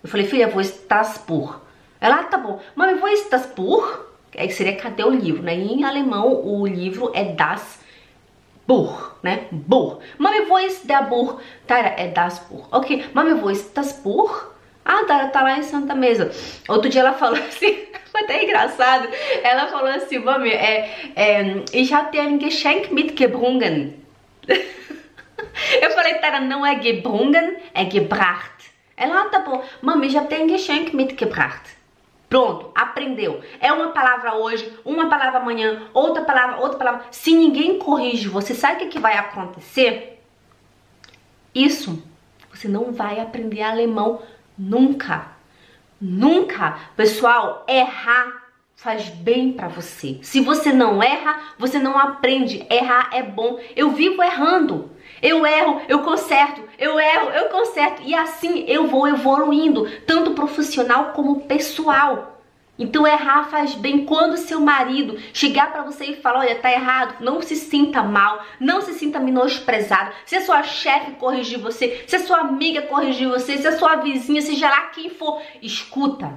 Eu 0.03 0.09
falei, 0.09 0.27
filha, 0.27 0.51
wo 0.53 0.61
ist 0.61 0.89
das 0.89 1.19
Buch? 1.19 1.55
Ela, 2.01 2.25
tá 2.25 2.37
bom. 2.37 2.61
Mami, 2.75 3.01
wo 3.01 3.07
ist 3.07 3.31
das 3.31 3.47
Buch? 3.47 3.85
É, 4.33 4.49
seria 4.49 4.77
cadê 4.77 5.05
o 5.05 5.11
livro, 5.11 5.43
né? 5.43 5.55
Em 5.55 5.85
alemão, 5.85 6.45
o 6.45 6.67
livro 6.67 7.13
é 7.15 7.25
das 7.25 7.79
Buch, 8.67 9.13
né? 9.23 9.47
Buch. 9.53 10.01
Mami, 10.19 10.47
wo 10.49 10.59
ist 10.59 10.85
der 10.85 11.05
Buch? 11.09 11.39
Tá, 11.69 11.79
é 11.79 12.09
das 12.09 12.41
Buch. 12.41 12.67
Ok, 12.73 13.07
mami, 13.15 13.35
wo 13.35 13.51
ist 13.51 13.73
das 13.77 13.93
Buch? 13.93 14.54
Ah, 14.85 15.05
tá, 15.07 15.29
tá 15.29 15.43
lá 15.43 15.59
em 15.59 15.63
Santa 15.63 15.95
Mesa. 15.95 16.31
Outro 16.69 16.89
dia 16.89 17.01
ela 17.01 17.15
falou 17.15 17.39
assim... 17.49 17.95
Foi 18.15 18.23
até 18.23 18.45
engraçado. 18.45 19.09
Ela 19.43 19.67
falou 19.67 19.89
assim, 19.89 20.21
mami, 20.21 20.51
é, 20.51 21.13
é, 21.17 21.65
ich 21.73 21.93
habe 21.93 22.13
dir 22.13 22.21
ein 22.21 22.39
Geschenk 22.39 22.95
mitgebrungen. 22.95 23.95
Eu 25.83 25.91
falei, 25.91 26.15
Tara, 26.15 26.39
não 26.39 26.65
é 26.65 26.81
gebrungen, 26.81 27.57
é 27.75 27.91
gebracht. 27.91 28.73
Ela, 28.97 29.23
ah, 29.23 29.25
tá 29.31 29.41
bom. 29.41 29.65
Mami, 29.83 30.09
já 30.11 30.23
tem 30.23 30.49
Geschenk 30.49 30.95
mitgebracht. 30.95 31.77
Pronto, 32.29 32.71
aprendeu. 32.73 33.41
É 33.61 33.73
uma 33.73 33.89
palavra 33.89 34.35
hoje, 34.37 34.73
uma 34.85 35.09
palavra 35.09 35.41
amanhã, 35.41 35.83
outra 35.93 36.23
palavra, 36.23 36.59
outra 36.59 36.79
palavra. 36.79 37.07
Se 37.11 37.35
ninguém 37.35 37.79
corrige 37.79 38.29
você, 38.29 38.55
sabe 38.55 38.77
o 38.77 38.79
que, 38.79 38.87
que 38.87 38.99
vai 39.01 39.17
acontecer? 39.19 40.21
Isso, 41.53 42.01
você 42.53 42.69
não 42.69 42.93
vai 42.93 43.19
aprender 43.19 43.63
alemão 43.63 44.23
nunca. 44.57 45.33
Nunca, 46.01 46.79
pessoal, 46.97 47.65
errar 47.69 48.45
faz 48.77 49.09
bem 49.09 49.53
para 49.53 49.69
você. 49.69 50.19
Se 50.23 50.41
você 50.41 50.73
não 50.73 51.03
erra, 51.03 51.41
você 51.59 51.79
não 51.79 51.99
aprende. 51.99 52.67
Errar 52.69 53.09
é 53.13 53.23
bom. 53.23 53.59
Eu 53.75 53.93
vivo 53.93 54.23
errando. 54.23 54.91
Eu 55.23 55.47
erro, 55.47 55.81
eu 55.89 56.01
conserto, 56.01 56.63
eu 56.79 57.01
erro, 57.01 57.31
eu 57.31 57.49
conserto. 57.49 58.03
E 58.05 58.15
assim 58.15 58.65
eu 58.69 58.87
vou 58.87 59.09
evoluindo, 59.09 59.89
tanto 60.07 60.33
profissional 60.33 61.13
como 61.13 61.47
pessoal. 61.47 62.34
Então 62.77 63.07
errar 63.07 63.45
faz 63.45 63.75
bem 63.75 64.05
quando 64.05 64.37
seu 64.37 64.61
marido 64.61 65.17
chegar 65.33 65.71
para 65.71 65.83
você 65.83 66.07
e 66.07 66.17
falar, 66.17 66.41
olha, 66.41 66.57
tá 66.57 66.71
errado, 66.73 67.23
não 67.23 67.41
se 67.41 67.55
sinta 67.55 68.03
mal, 68.03 68.45
não 68.59 68.81
se 68.81 68.95
sinta 68.95 69.21
menosprezado. 69.21 70.13
Se 70.27 70.35
a 70.35 70.45
sua 70.45 70.63
chefe 70.65 71.13
corrigir 71.13 71.59
você, 71.59 72.05
se 72.07 72.17
a 72.17 72.27
sua 72.27 72.39
amiga 72.39 72.83
corrigir 72.83 73.29
você, 73.29 73.59
se 73.59 73.69
a 73.69 73.79
sua 73.79 73.97
vizinha, 73.97 74.43
seja 74.43 74.69
lá 74.69 74.89
quem 74.89 75.09
for, 75.09 75.41
escuta. 75.63 76.33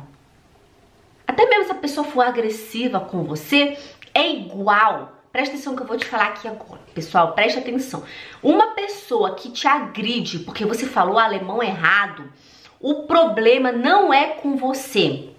Até 1.25 1.48
mesmo 1.48 1.65
se 1.65 1.72
a 1.72 1.75
pessoa 1.75 2.06
for 2.06 2.22
agressiva 2.22 3.00
com 3.00 3.24
você, 3.24 3.77
é 4.13 4.32
igual. 4.32 5.13
Presta 5.32 5.56
atenção 5.56 5.75
que 5.75 5.82
eu 5.82 5.88
vou 5.88 5.98
te 5.98 6.06
falar 6.06 6.27
aqui 6.27 6.48
agora. 6.48 6.82
Pessoal, 6.94 7.34
preste 7.34 7.60
atenção. 7.60 8.03
Uma 8.41 8.67
pessoa 8.67 9.36
que 9.36 9.51
te 9.51 9.67
agride 9.67 10.39
porque 10.39 10.65
você 10.65 10.86
falou 10.86 11.17
alemão 11.17 11.62
errado, 11.62 12.32
o 12.79 13.03
problema 13.03 13.72
não 13.72 14.13
é 14.13 14.27
com 14.27 14.56
você. 14.56 15.29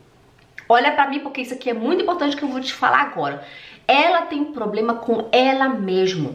Olha 0.69 0.93
pra 0.93 1.09
mim 1.09 1.21
porque 1.21 1.41
isso 1.41 1.55
aqui 1.55 1.71
é 1.71 1.75
muito 1.75 2.03
importante 2.03 2.37
que 2.37 2.43
eu 2.43 2.49
vou 2.49 2.61
te 2.61 2.75
falar 2.75 3.01
agora. 3.01 3.43
Ela 3.87 4.23
tem 4.23 4.45
problema 4.45 4.97
com 4.97 5.29
ela 5.33 5.69
mesma. 5.69 6.35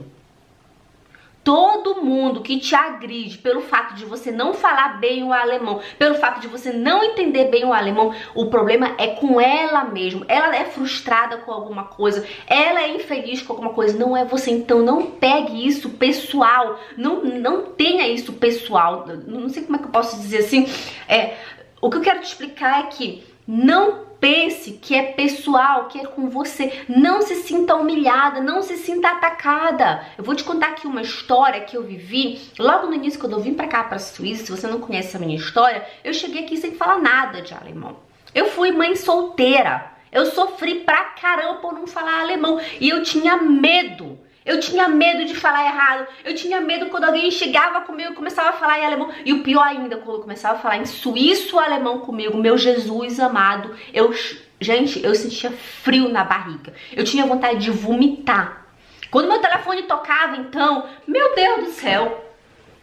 Todo 1.44 2.02
mundo 2.02 2.42
que 2.42 2.58
te 2.58 2.74
agride 2.74 3.38
pelo 3.38 3.60
fato 3.60 3.96
de 3.96 4.06
você 4.06 4.32
não 4.32 4.54
falar 4.54 4.98
bem 5.02 5.26
o 5.26 5.34
alemão, 5.34 5.82
pelo 6.00 6.16
fato 6.16 6.40
de 6.40 6.48
você 6.48 6.72
não 6.72 7.04
entender 7.04 7.50
bem 7.50 7.66
o 7.66 7.74
alemão, 7.74 8.16
o 8.34 8.46
problema 8.46 8.96
é 8.98 9.08
com 9.08 9.42
ela 9.42 9.84
mesma. 9.84 10.26
Ela 10.30 10.56
é 10.56 10.64
frustrada 10.64 11.40
com 11.40 11.52
alguma 11.52 11.84
coisa, 11.84 12.26
ela 12.48 12.82
é 12.82 12.96
infeliz 12.96 13.42
com 13.42 13.52
alguma 13.52 13.74
coisa, 13.74 13.98
não 13.98 14.16
é 14.16 14.24
você. 14.24 14.52
Então 14.52 14.80
não 14.80 15.12
pegue 15.12 15.68
isso 15.68 15.90
pessoal, 15.90 16.80
não, 16.98 17.22
não 17.22 17.64
tenha 17.64 18.08
isso 18.08 18.32
pessoal. 18.32 19.06
Não 19.28 19.50
sei 19.50 19.64
como 19.64 19.76
é 19.76 19.80
que 19.80 19.86
eu 19.86 19.92
posso 19.92 20.16
dizer 20.16 20.38
assim. 20.38 20.66
É, 21.10 21.36
o 21.82 21.90
que 21.90 21.98
eu 21.98 22.02
quero 22.02 22.22
te 22.22 22.28
explicar 22.28 22.80
é 22.80 22.84
que 22.84 23.22
não 23.46 24.13
pense 24.24 24.72
que 24.82 24.96
é 24.96 25.04
pessoal, 25.04 25.90
que 25.90 26.00
é 26.00 26.06
com 26.06 26.30
você. 26.30 26.86
Não 26.88 27.22
se 27.22 27.36
sinta 27.44 27.76
humilhada, 27.76 28.40
não 28.40 28.62
se 28.62 28.78
sinta 28.78 29.10
atacada. 29.10 30.08
Eu 30.18 30.24
vou 30.24 30.34
te 30.34 30.46
contar 30.46 30.68
aqui 30.68 30.88
uma 30.88 31.02
história 31.02 31.60
que 31.60 31.76
eu 31.76 31.84
vivi 31.84 32.40
logo 32.58 32.88
no 32.88 32.94
início, 32.94 33.20
quando 33.20 33.34
eu 33.34 33.42
vim 33.42 33.54
pra 33.54 33.68
cá, 33.68 33.84
pra 33.84 34.00
Suíça. 34.00 34.46
Se 34.46 34.52
você 34.52 34.66
não 34.66 34.80
conhece 34.80 35.18
a 35.18 35.20
minha 35.20 35.36
história, 35.36 35.86
eu 36.06 36.14
cheguei 36.14 36.46
aqui 36.46 36.56
sem 36.56 36.74
falar 36.74 37.02
nada 37.02 37.42
de 37.42 37.54
alemão. 37.54 37.98
Eu 38.34 38.46
fui 38.46 38.72
mãe 38.72 38.96
solteira. 38.96 39.92
Eu 40.10 40.28
sofri 40.28 40.76
pra 40.76 41.04
caramba 41.04 41.56
por 41.56 41.74
não 41.74 41.86
falar 41.86 42.22
alemão. 42.22 42.62
E 42.80 42.88
eu 42.88 43.04
tinha 43.04 43.36
medo 43.36 44.18
eu 44.46 44.60
tinha 44.60 44.88
medo 44.90 45.26
de 45.26 45.36
falar 45.36 45.66
errado. 45.66 46.08
Eu 46.24 46.36
tinha 46.36 46.60
medo 46.60 46.88
quando 46.88 47.06
alguém 47.06 47.32
chegava 47.32 47.82
comigo 47.82 48.12
e 48.12 48.16
começava 48.16 48.50
a 48.50 48.54
falar 48.54 48.80
em 48.80 48.86
alemão. 48.86 49.10
E 49.26 49.32
o 49.32 49.42
pior 49.42 49.64
ainda, 49.64 49.98
quando 49.98 50.22
começava 50.22 50.58
a 50.58 50.62
falar 50.62 50.78
em 50.78 50.86
suíço 50.86 51.58
alemão 51.58 52.00
comigo, 52.00 52.38
meu 52.38 52.58
Jesus 52.58 53.20
amado, 53.20 53.74
eu, 53.94 54.14
gente, 54.60 55.04
eu 55.04 55.16
sentia 55.16 55.52
frio 55.52 56.10
na 56.10 56.24
barriga. 56.24 56.74
Eu 56.92 57.06
tinha 57.06 57.26
vontade 57.26 57.60
de 57.60 57.72
vomitar. 57.72 58.66
Quando 59.10 59.30
meu 59.30 59.40
telefone 59.40 59.84
tocava, 59.84 60.36
então, 60.36 60.90
meu 61.08 61.36
Deus 61.36 61.66
do 61.66 61.72
céu. 61.72 62.32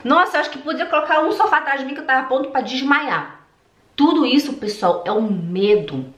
Nossa, 0.03 0.37
eu 0.37 0.41
acho 0.41 0.51
que 0.51 0.59
podia 0.59 0.87
colocar 0.87 1.21
um 1.21 1.33
sofá 1.33 1.59
atrás 1.59 1.81
de 1.81 1.87
mim 1.87 1.93
que 1.93 2.01
eu 2.01 2.07
tava 2.07 2.21
a 2.21 2.29
ponto 2.29 2.51
para 2.51 2.63
desmaiar. 2.63 3.45
Tudo 3.95 4.25
isso, 4.25 4.55
pessoal, 4.55 5.05
é 5.07 5.13
um 5.13 5.29
medo. 5.31 6.15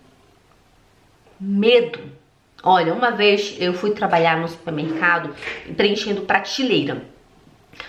Medo 1.41 2.22
Olha, 2.63 2.95
uma 2.95 3.11
vez 3.11 3.57
eu 3.59 3.75
fui 3.75 3.91
trabalhar 3.91 4.39
no 4.39 4.47
supermercado 4.47 5.35
preenchendo 5.77 6.23
prateleira. 6.23 7.03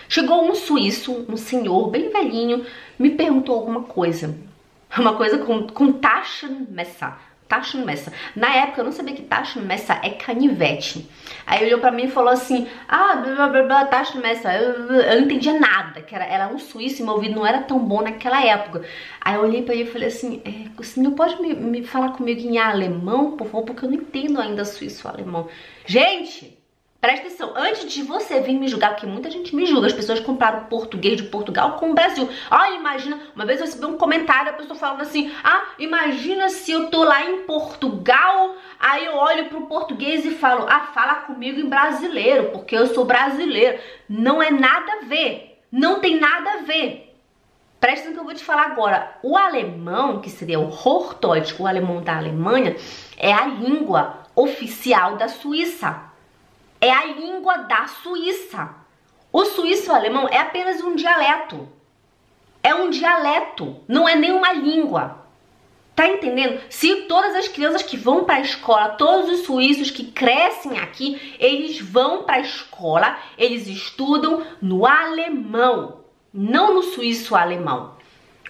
Chegou 0.08 0.44
um 0.44 0.54
suíço, 0.54 1.24
um 1.28 1.36
senhor 1.36 1.90
bem 1.90 2.10
velhinho, 2.10 2.66
me 2.98 3.10
perguntou 3.10 3.54
alguma 3.54 3.82
coisa. 3.82 4.34
Uma 4.96 5.14
coisa 5.16 5.38
com, 5.38 5.66
com 5.66 5.92
Taschenmesser. 7.48 7.84
Taschenmesser. 7.84 8.12
Na 8.34 8.54
época 8.54 8.80
eu 8.80 8.84
não 8.84 8.92
sabia 8.92 9.14
que 9.14 9.22
Taschenmesser 9.22 9.98
é 10.02 10.10
canivete. 10.10 11.08
Aí 11.46 11.64
olhou 11.64 11.78
pra 11.78 11.90
mim 11.90 12.04
e 12.04 12.10
falou 12.10 12.30
assim, 12.30 12.66
ah, 12.88 13.16
blá 13.16 13.48
blá 13.48 13.62
blá, 13.62 13.84
Taschenmesser. 13.86 14.50
Eu, 14.54 14.72
eu 14.94 15.16
não 15.16 15.26
entendia 15.26 15.58
nada, 15.58 16.00
que 16.02 16.14
era, 16.14 16.24
era 16.24 16.48
um 16.48 16.58
suíço 16.58 17.02
e 17.02 17.04
meu 17.04 17.14
ouvido 17.14 17.34
não 17.34 17.46
era 17.46 17.62
tão 17.62 17.78
bom 17.78 18.02
naquela 18.02 18.44
época. 18.44 18.82
Aí 19.20 19.34
eu 19.34 19.42
olhei 19.42 19.62
pra 19.62 19.74
ele 19.74 19.84
e 19.84 19.92
falei 19.92 20.08
assim, 20.08 20.42
é, 20.44 20.70
o 20.78 20.84
senhor 20.84 21.12
pode 21.12 21.40
me, 21.40 21.54
me 21.54 21.84
falar 21.84 22.10
comigo 22.10 22.40
em 22.40 22.58
alemão, 22.58 23.36
por 23.36 23.46
favor, 23.46 23.64
porque 23.64 23.84
eu 23.84 23.90
não 23.90 23.96
entendo 23.96 24.40
ainda 24.40 24.64
suíço-alemão. 24.64 25.48
Gente, 25.86 26.53
Presta 27.04 27.26
atenção, 27.26 27.52
antes 27.54 27.92
de 27.92 28.02
você 28.02 28.40
vir 28.40 28.58
me 28.58 28.66
julgar, 28.66 28.92
porque 28.92 29.04
muita 29.04 29.30
gente 29.30 29.54
me 29.54 29.66
julga, 29.66 29.88
as 29.88 29.92
pessoas 29.92 30.20
compraram 30.20 30.64
português 30.64 31.18
de 31.18 31.24
Portugal 31.24 31.72
com 31.72 31.90
o 31.90 31.94
Brasil. 31.94 32.26
Ah, 32.50 32.70
imagina, 32.70 33.20
uma 33.36 33.44
vez 33.44 33.60
eu 33.60 33.66
recebi 33.66 33.84
um 33.84 33.98
comentário, 33.98 34.48
a 34.48 34.54
pessoa 34.54 34.74
falando 34.74 35.02
assim, 35.02 35.30
ah, 35.44 35.64
imagina 35.78 36.48
se 36.48 36.72
eu 36.72 36.88
tô 36.88 37.04
lá 37.04 37.22
em 37.30 37.40
Portugal, 37.40 38.56
aí 38.80 39.04
eu 39.04 39.16
olho 39.16 39.50
pro 39.50 39.66
português 39.66 40.24
e 40.24 40.30
falo, 40.30 40.64
ah, 40.66 40.88
fala 40.94 41.16
comigo 41.16 41.60
em 41.60 41.68
brasileiro, 41.68 42.52
porque 42.52 42.74
eu 42.74 42.86
sou 42.86 43.04
brasileiro. 43.04 43.78
Não 44.08 44.42
é 44.42 44.50
nada 44.50 44.90
a 45.02 45.04
ver, 45.04 45.60
não 45.70 46.00
tem 46.00 46.18
nada 46.18 46.52
a 46.52 46.62
ver. 46.62 47.14
Presta 47.78 48.06
atenção 48.06 48.14
que 48.14 48.20
eu 48.20 48.24
vou 48.24 48.32
te 48.32 48.42
falar 48.42 48.62
agora. 48.62 49.18
O 49.22 49.36
alemão, 49.36 50.22
que 50.22 50.30
seria 50.30 50.58
o 50.58 50.70
Hochdeutsch, 50.70 51.60
o 51.60 51.66
alemão 51.66 52.02
da 52.02 52.16
Alemanha, 52.16 52.76
é 53.18 53.30
a 53.30 53.44
língua 53.44 54.20
oficial 54.34 55.16
da 55.16 55.28
Suíça 55.28 56.13
é 56.84 56.90
a 56.90 57.06
língua 57.06 57.56
da 57.56 57.86
Suíça. 57.86 58.74
O 59.32 59.46
suíço-alemão 59.46 60.28
é 60.28 60.36
apenas 60.36 60.82
um 60.82 60.94
dialeto. 60.94 61.66
É 62.62 62.74
um 62.74 62.90
dialeto, 62.90 63.80
não 63.88 64.06
é 64.06 64.14
nenhuma 64.14 64.52
língua. 64.52 65.24
Tá 65.96 66.06
entendendo? 66.06 66.60
Se 66.68 67.02
todas 67.02 67.34
as 67.36 67.48
crianças 67.48 67.82
que 67.82 67.96
vão 67.96 68.24
para 68.24 68.34
a 68.34 68.40
escola, 68.40 68.90
todos 68.90 69.30
os 69.30 69.46
suíços 69.46 69.90
que 69.90 70.04
crescem 70.10 70.78
aqui, 70.78 71.36
eles 71.38 71.80
vão 71.80 72.24
para 72.24 72.36
a 72.36 72.40
escola, 72.40 73.18
eles 73.38 73.66
estudam 73.66 74.44
no 74.60 74.84
alemão, 74.84 76.00
não 76.32 76.74
no 76.74 76.82
suíço 76.82 77.34
alemão. 77.34 77.94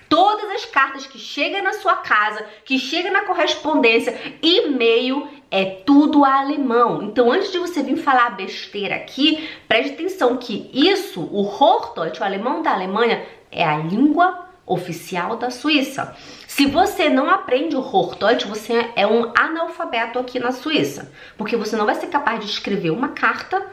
Todas 0.09 0.50
as 0.50 0.64
cartas 0.64 1.07
que 1.07 1.19
chegam 1.19 1.62
na 1.62 1.75
sua 1.75 1.97
casa, 1.97 2.45
que 2.64 2.79
chegam 2.79 3.12
na 3.12 3.23
correspondência, 3.23 4.38
e-mail, 4.43 5.29
é 5.54 5.64
tudo 5.87 6.25
alemão. 6.25 7.00
Então, 7.04 7.30
antes 7.30 7.52
de 7.52 7.58
você 7.61 7.80
vir 7.80 7.96
falar 7.96 8.30
besteira 8.30 8.96
aqui, 8.96 9.49
preste 9.68 9.92
atenção 9.92 10.37
que 10.37 10.68
isso, 10.75 11.20
o 11.20 11.42
Hochdeutsch, 11.42 12.20
o 12.20 12.25
alemão 12.25 12.61
da 12.61 12.73
Alemanha, 12.73 13.25
é 13.52 13.64
a 13.64 13.76
língua 13.76 14.49
oficial 14.66 15.37
da 15.37 15.50
Suíça. 15.50 16.16
Se 16.49 16.66
você 16.66 17.08
não 17.08 17.30
aprende 17.30 17.76
o 17.76 17.80
Hochdeutsch, 17.80 18.49
você 18.49 18.90
é 18.96 19.06
um 19.06 19.30
analfabeto 19.32 20.18
aqui 20.18 20.40
na 20.40 20.50
Suíça, 20.50 21.12
porque 21.38 21.56
você 21.56 21.76
não 21.76 21.87
vai 21.87 21.94
ser 21.94 22.08
capaz 22.08 22.40
de 22.40 22.46
escrever 22.46 22.90
uma 22.90 23.11
carta 23.11 23.64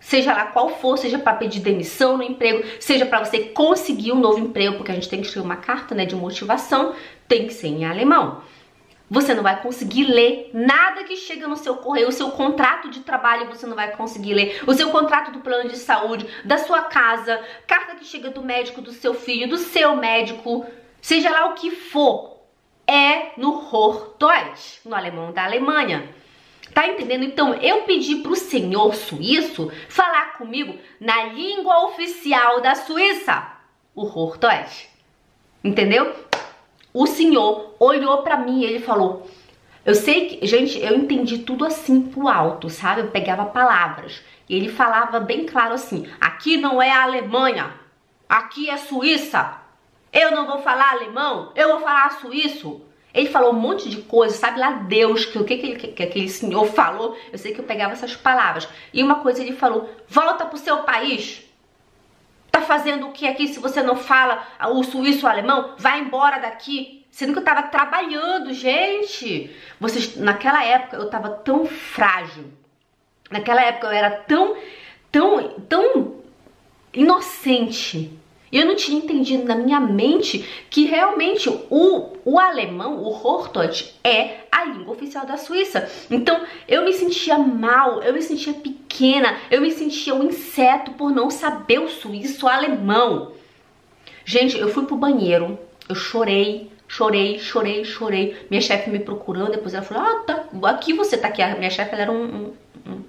seja 0.00 0.32
lá 0.32 0.46
qual 0.46 0.70
for, 0.70 0.96
seja 0.96 1.18
para 1.18 1.34
pedir 1.34 1.60
demissão 1.60 2.16
no 2.16 2.22
emprego, 2.22 2.64
seja 2.80 3.04
para 3.04 3.22
você 3.22 3.40
conseguir 3.40 4.12
um 4.12 4.20
novo 4.20 4.38
emprego, 4.38 4.76
porque 4.76 4.92
a 4.92 4.94
gente 4.94 5.08
tem 5.08 5.20
que 5.20 5.26
escrever 5.26 5.44
uma 5.44 5.56
carta, 5.56 5.94
né, 5.94 6.06
de 6.06 6.14
motivação, 6.14 6.94
tem 7.26 7.46
que 7.46 7.52
ser 7.52 7.66
em 7.66 7.84
alemão. 7.84 8.40
Você 9.10 9.32
não 9.32 9.42
vai 9.42 9.62
conseguir 9.62 10.04
ler 10.04 10.50
nada 10.52 11.04
que 11.04 11.16
chega 11.16 11.48
no 11.48 11.56
seu 11.56 11.76
correio, 11.76 12.08
o 12.08 12.12
seu 12.12 12.30
contrato 12.30 12.90
de 12.90 13.00
trabalho 13.00 13.48
você 13.48 13.66
não 13.66 13.74
vai 13.74 13.92
conseguir 13.92 14.34
ler, 14.34 14.62
o 14.66 14.74
seu 14.74 14.90
contrato 14.90 15.32
do 15.32 15.40
plano 15.40 15.70
de 15.70 15.78
saúde, 15.78 16.26
da 16.44 16.58
sua 16.58 16.82
casa, 16.82 17.40
carta 17.66 17.94
que 17.94 18.04
chega 18.04 18.30
do 18.30 18.42
médico 18.42 18.82
do 18.82 18.92
seu 18.92 19.14
filho, 19.14 19.48
do 19.48 19.56
seu 19.56 19.96
médico, 19.96 20.66
seja 21.00 21.30
lá 21.30 21.46
o 21.46 21.54
que 21.54 21.70
for, 21.70 22.38
é 22.86 23.32
no 23.36 23.50
Hochdeutsch, 23.50 24.80
no 24.84 24.94
alemão 24.94 25.32
da 25.32 25.44
Alemanha. 25.44 26.08
Tá 26.74 26.86
entendendo? 26.86 27.24
Então 27.24 27.54
eu 27.54 27.82
pedi 27.82 28.16
pro 28.16 28.36
senhor 28.36 28.94
suíço 28.94 29.70
falar 29.88 30.34
comigo 30.34 30.78
na 31.00 31.24
língua 31.24 31.84
oficial 31.86 32.60
da 32.60 32.74
Suíça, 32.74 33.52
o 33.94 34.04
Hochdeutsch. 34.04 34.86
Entendeu? 35.64 36.14
O 36.98 37.06
senhor 37.06 37.76
olhou 37.78 38.22
para 38.22 38.36
mim 38.36 38.58
e 38.58 38.64
ele 38.64 38.80
falou: 38.80 39.24
Eu 39.86 39.94
sei 39.94 40.30
que, 40.30 40.44
gente, 40.48 40.80
eu 40.80 40.96
entendi 40.96 41.38
tudo 41.38 41.64
assim 41.64 42.00
pro 42.00 42.26
alto, 42.26 42.68
sabe? 42.68 43.02
Eu 43.02 43.06
pegava 43.06 43.44
palavras. 43.44 44.20
E 44.48 44.56
ele 44.56 44.68
falava 44.68 45.20
bem 45.20 45.46
claro 45.46 45.74
assim: 45.74 46.08
Aqui 46.20 46.56
não 46.56 46.82
é 46.82 46.90
a 46.90 47.04
Alemanha, 47.04 47.72
aqui 48.28 48.68
é 48.68 48.76
Suíça. 48.76 49.58
Eu 50.12 50.32
não 50.32 50.44
vou 50.44 50.58
falar 50.58 50.90
alemão, 50.90 51.52
eu 51.54 51.68
vou 51.68 51.80
falar 51.82 52.18
suíço. 52.18 52.80
Ele 53.14 53.28
falou 53.28 53.52
um 53.52 53.60
monte 53.60 53.88
de 53.88 53.98
coisa, 53.98 54.34
sabe 54.34 54.58
lá 54.58 54.70
Deus, 54.72 55.24
que 55.24 55.38
o 55.38 55.44
que, 55.44 55.56
que, 55.56 55.76
que, 55.76 55.88
que 55.88 56.02
aquele 56.02 56.28
senhor 56.28 56.66
falou, 56.66 57.16
eu 57.30 57.38
sei 57.38 57.54
que 57.54 57.60
eu 57.60 57.64
pegava 57.64 57.92
essas 57.92 58.16
palavras. 58.16 58.68
E 58.92 59.04
uma 59.04 59.16
coisa 59.16 59.40
ele 59.40 59.52
falou, 59.52 59.88
volta 60.08 60.44
pro 60.46 60.58
seu 60.58 60.78
país. 60.78 61.47
Tá 62.58 62.62
fazendo 62.62 63.06
o 63.06 63.12
que 63.12 63.24
aqui 63.24 63.46
se 63.46 63.60
você 63.60 63.80
não 63.80 63.94
fala 63.94 64.44
o 64.72 64.82
suíço 64.82 65.24
o 65.24 65.28
alemão? 65.28 65.76
Vai 65.78 66.00
embora 66.00 66.40
daqui. 66.40 67.06
Sendo 67.08 67.32
que 67.32 67.38
eu 67.38 67.44
tava 67.44 67.62
trabalhando, 67.62 68.52
gente. 68.52 69.56
Vocês, 69.78 70.16
naquela 70.16 70.64
época 70.64 70.96
eu 70.96 71.08
tava 71.08 71.30
tão 71.30 71.66
frágil. 71.66 72.52
Naquela 73.30 73.62
época 73.62 73.86
eu 73.86 73.92
era 73.92 74.10
tão, 74.10 74.56
tão, 75.12 75.50
tão 75.68 76.16
inocente 76.92 78.18
e 78.50 78.58
eu 78.58 78.66
não 78.66 78.74
tinha 78.74 78.98
entendido 78.98 79.44
na 79.44 79.54
minha 79.54 79.80
mente 79.80 80.44
que 80.70 80.84
realmente 80.86 81.48
o, 81.48 82.16
o 82.24 82.38
alemão, 82.38 82.98
o 83.02 83.08
Hochdeutsch, 83.08 83.94
é 84.02 84.40
a 84.50 84.64
língua 84.64 84.94
oficial 84.94 85.26
da 85.26 85.36
Suíça. 85.36 85.88
Então 86.10 86.40
eu 86.66 86.84
me 86.84 86.92
sentia 86.92 87.38
mal, 87.38 88.02
eu 88.02 88.12
me 88.12 88.22
sentia 88.22 88.54
pequena, 88.54 89.36
eu 89.50 89.60
me 89.60 89.70
sentia 89.70 90.14
um 90.14 90.24
inseto 90.24 90.92
por 90.92 91.10
não 91.10 91.30
saber 91.30 91.78
o 91.80 91.88
suíço 91.88 92.46
o 92.46 92.48
alemão. 92.48 93.32
Gente, 94.24 94.58
eu 94.58 94.68
fui 94.68 94.84
pro 94.84 94.96
banheiro, 94.96 95.58
eu 95.88 95.94
chorei, 95.94 96.70
chorei, 96.86 97.38
chorei, 97.38 97.84
chorei. 97.84 98.36
Minha 98.50 98.60
chefe 98.60 98.90
me 98.90 98.98
procurando, 98.98 99.52
depois 99.52 99.74
ela 99.74 99.82
falou: 99.82 100.04
Ah, 100.04 100.22
tá, 100.26 100.44
aqui 100.64 100.92
você 100.92 101.16
tá 101.16 101.28
aqui. 101.28 101.40
A 101.40 101.56
minha 101.56 101.70
chefe, 101.70 101.94
ela 101.94 102.02
era 102.02 102.12
um, 102.12 102.24
um, 102.24 102.52
um. 102.86 103.04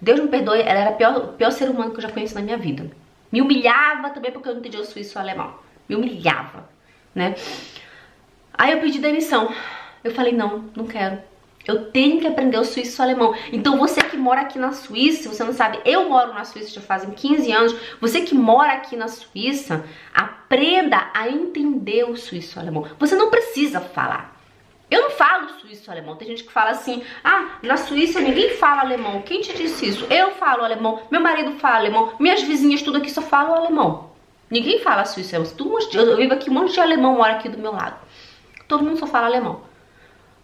Deus 0.00 0.20
me 0.20 0.28
perdoe, 0.28 0.60
ela 0.60 0.80
era 0.80 0.90
o 0.90 0.96
pior, 0.96 1.28
pior 1.38 1.50
ser 1.50 1.68
humano 1.70 1.90
que 1.90 1.98
eu 1.98 2.02
já 2.02 2.10
conheci 2.10 2.34
na 2.34 2.42
minha 2.42 2.56
vida. 2.56 2.90
Me 3.30 3.42
humilhava 3.42 4.10
também 4.10 4.30
porque 4.30 4.48
eu 4.48 4.52
não 4.52 4.60
entendia 4.60 4.80
o 4.80 4.84
suíço 4.84 5.18
alemão. 5.18 5.54
Me 5.88 5.96
humilhava, 5.96 6.68
né? 7.14 7.34
Aí 8.52 8.72
eu 8.72 8.80
pedi 8.80 8.98
demissão. 8.98 9.52
Eu 10.02 10.14
falei, 10.14 10.32
não, 10.32 10.64
não 10.74 10.86
quero. 10.86 11.18
Eu 11.66 11.90
tenho 11.90 12.18
que 12.18 12.26
aprender 12.26 12.56
o 12.58 12.64
suíço 12.64 13.02
alemão. 13.02 13.34
Então 13.52 13.76
você 13.76 14.02
que 14.02 14.16
mora 14.16 14.40
aqui 14.40 14.58
na 14.58 14.72
Suíça, 14.72 15.28
você 15.28 15.44
não 15.44 15.52
sabe, 15.52 15.78
eu 15.84 16.08
moro 16.08 16.32
na 16.32 16.42
Suíça 16.42 16.70
já 16.70 16.80
fazem 16.80 17.10
15 17.10 17.52
anos. 17.52 17.76
Você 18.00 18.22
que 18.22 18.34
mora 18.34 18.72
aqui 18.72 18.96
na 18.96 19.06
Suíça, 19.06 19.84
aprenda 20.14 21.10
a 21.12 21.28
entender 21.28 22.04
o 22.04 22.16
suíço 22.16 22.58
alemão. 22.58 22.86
Você 22.98 23.14
não 23.16 23.28
precisa 23.28 23.80
falar. 23.80 24.37
Eu 24.90 25.02
não 25.02 25.10
falo 25.10 25.48
suíço 25.60 25.90
alemão. 25.90 26.16
Tem 26.16 26.28
gente 26.28 26.44
que 26.44 26.52
fala 26.52 26.70
assim: 26.70 27.02
"Ah, 27.22 27.58
na 27.62 27.76
Suíça 27.76 28.20
ninguém 28.20 28.50
fala 28.56 28.80
alemão". 28.80 29.22
Quem 29.22 29.40
te 29.40 29.52
disse 29.56 29.88
isso? 29.88 30.06
Eu 30.10 30.32
falo 30.32 30.64
alemão, 30.64 31.02
meu 31.10 31.20
marido 31.20 31.52
fala 31.58 31.76
alemão, 31.76 32.12
minhas 32.18 32.42
vizinhas 32.42 32.82
tudo 32.82 32.98
aqui 32.98 33.10
só 33.10 33.22
falam 33.22 33.54
alemão. 33.54 34.10
Ninguém 34.50 34.80
fala 34.80 35.04
suíço 35.04 35.36
alemão. 35.36 35.52
Eu 35.92 36.16
vivo 36.16 36.34
aqui, 36.34 36.50
um 36.50 36.54
monte 36.54 36.72
de 36.72 36.80
alemão 36.80 37.16
mora 37.16 37.34
aqui 37.34 37.48
do 37.48 37.58
meu 37.58 37.72
lado. 37.72 37.96
Todo 38.66 38.84
mundo 38.84 38.98
só 38.98 39.06
fala 39.06 39.26
alemão. 39.26 39.62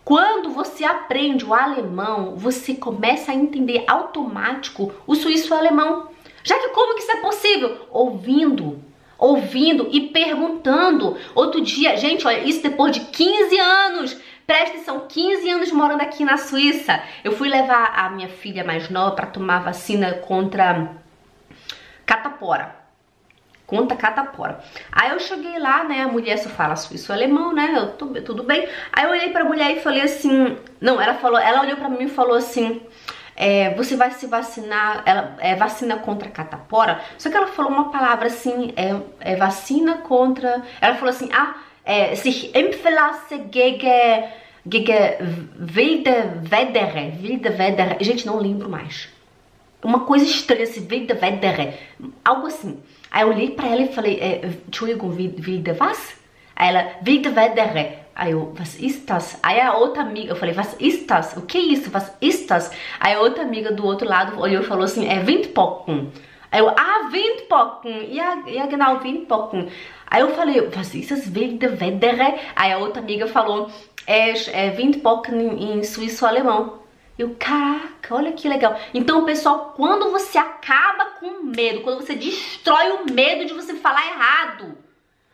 Quando 0.04 0.50
você 0.50 0.84
aprende 0.84 1.46
o 1.46 1.54
alemão, 1.54 2.36
você 2.36 2.74
começa 2.74 3.32
a 3.32 3.34
entender 3.34 3.84
automático 3.86 4.92
o 5.06 5.14
suíço 5.14 5.54
alemão. 5.54 6.10
Já 6.42 6.58
que 6.58 6.68
como 6.68 6.94
que 6.94 7.00
isso 7.00 7.12
é 7.12 7.20
possível? 7.22 7.86
Ouvindo, 7.90 8.84
ouvindo 9.16 9.88
e 9.90 10.02
perguntando. 10.08 11.16
Outro 11.34 11.62
dia, 11.62 11.96
gente, 11.96 12.26
olha, 12.26 12.44
isso 12.44 12.62
depois 12.62 12.92
de 12.92 13.00
15 13.00 13.58
anos. 13.58 14.20
Presta 14.46 14.76
atenção, 14.76 15.06
15 15.08 15.50
anos 15.50 15.72
morando 15.72 16.02
aqui 16.02 16.24
na 16.24 16.36
Suíça. 16.36 17.02
Eu 17.22 17.32
fui 17.32 17.48
levar 17.48 17.92
a 17.96 18.10
minha 18.10 18.28
filha 18.28 18.62
mais 18.62 18.90
nova 18.90 19.16
para 19.16 19.26
tomar 19.26 19.60
vacina 19.60 20.14
contra 20.14 20.90
catapora 22.04 22.84
conta 23.66 23.96
catapora. 23.96 24.60
Aí 24.92 25.10
eu 25.10 25.18
cheguei 25.18 25.58
lá, 25.58 25.84
né, 25.84 26.02
a 26.02 26.08
mulher 26.08 26.38
só 26.38 26.48
fala 26.48 26.76
suíço-alemão, 26.76 27.52
né, 27.52 27.74
eu 27.76 27.92
tô, 27.92 28.06
tudo 28.22 28.42
bem. 28.42 28.68
Aí 28.92 29.04
eu 29.04 29.10
olhei 29.10 29.30
pra 29.30 29.44
mulher 29.44 29.76
e 29.76 29.80
falei 29.80 30.02
assim, 30.02 30.56
não, 30.80 31.00
ela 31.00 31.14
falou, 31.14 31.38
ela 31.38 31.62
olhou 31.62 31.76
pra 31.76 31.88
mim 31.88 32.04
e 32.04 32.08
falou 32.08 32.36
assim, 32.36 32.82
é, 33.36 33.74
você 33.74 33.96
vai 33.96 34.10
se 34.10 34.26
vacinar, 34.26 35.02
ela 35.06 35.36
é 35.40 35.54
vacina 35.54 35.96
contra 35.96 36.30
catapora, 36.30 37.00
só 37.18 37.30
que 37.30 37.36
ela 37.36 37.48
falou 37.48 37.72
uma 37.72 37.90
palavra 37.90 38.26
assim, 38.26 38.72
é, 38.76 39.32
é 39.32 39.36
vacina 39.36 39.98
contra, 39.98 40.62
ela 40.80 40.94
falou 40.94 41.10
assim, 41.10 41.30
ah, 41.32 41.54
é, 41.84 42.14
sich 42.14 42.54
impflasse 42.54 43.38
gegen, 43.50 44.24
gegen 44.64 45.48
wilde 45.58 46.40
Wedere, 46.50 47.12
wilde 47.22 47.58
Wedere, 47.58 47.96
gente, 48.00 48.26
não 48.26 48.38
lembro 48.38 48.68
mais. 48.68 49.08
Uma 49.82 50.00
coisa 50.00 50.24
estranha, 50.24 50.64
assim, 50.64 50.86
wilde 50.90 51.12
Wedere, 51.12 51.74
algo 52.24 52.46
assim. 52.46 52.78
Aí 53.10 53.22
eu 53.22 53.28
olhei 53.28 53.50
pra 53.50 53.68
ela 53.68 53.82
e 53.82 53.92
falei, 53.92 54.18
é, 54.20 54.46
Entschuldigung, 54.66 55.14
wieder 55.14 55.76
was? 55.78 56.16
Aí 56.56 56.68
ela, 56.68 56.92
wieder 57.02 57.32
vedere. 57.32 57.98
Aí 58.14 58.30
eu, 58.32 58.54
was 58.58 58.78
ist 58.80 59.06
das? 59.06 59.38
Aí 59.42 59.60
a 59.60 59.74
outra 59.74 60.02
amiga, 60.02 60.32
eu 60.32 60.36
falei, 60.36 60.54
was 60.54 60.76
ist 60.78 61.06
das? 61.06 61.36
O 61.36 61.42
que 61.42 61.58
é 61.58 61.60
isso? 61.60 61.90
Was 61.92 62.12
ist 62.20 62.48
das? 62.48 62.70
Aí 63.00 63.14
a 63.14 63.20
outra 63.20 63.42
amiga 63.42 63.72
do 63.72 63.84
outro 63.84 64.08
lado 64.08 64.40
olhou 64.40 64.62
e 64.62 64.66
falou 64.66 64.84
assim, 64.84 65.06
é 65.08 65.18
Windpocken. 65.20 66.12
Aí 66.52 66.60
eu, 66.60 66.68
ah, 66.68 67.08
Windpocken. 67.10 68.14
Ja, 68.14 68.42
ja 68.46 68.66
genau, 68.66 69.00
Windpocken. 69.00 69.68
Aí 70.14 70.21
eu 70.21 70.33
falei, 70.33 70.61
was 70.61 70.94
ist 70.94 71.11
das? 71.11 71.26
Wilde 71.26 71.66
Vedere? 71.66 72.38
Aí 72.54 72.71
a 72.71 72.78
outra 72.78 73.02
amiga 73.02 73.26
falou, 73.26 73.68
é, 74.06 74.30
é 74.30 74.71
Windpocken 74.71 75.40
em, 75.40 75.78
em 75.78 75.83
suíço-alemão. 75.83 76.85
Eu, 77.18 77.35
caraca, 77.37 78.14
olha 78.14 78.30
que 78.30 78.49
legal. 78.49 78.78
Então, 78.94 79.25
pessoal, 79.25 79.75
quando 79.76 80.12
você 80.12 80.38
acaba 80.38 81.06
com 81.18 81.42
medo, 81.42 81.80
quando 81.80 82.00
você 82.00 82.14
destrói 82.14 82.92
o 82.92 83.12
medo 83.12 83.44
de 83.44 83.54
você 83.54 83.75
falar 83.75 84.06
errado, 84.06 84.78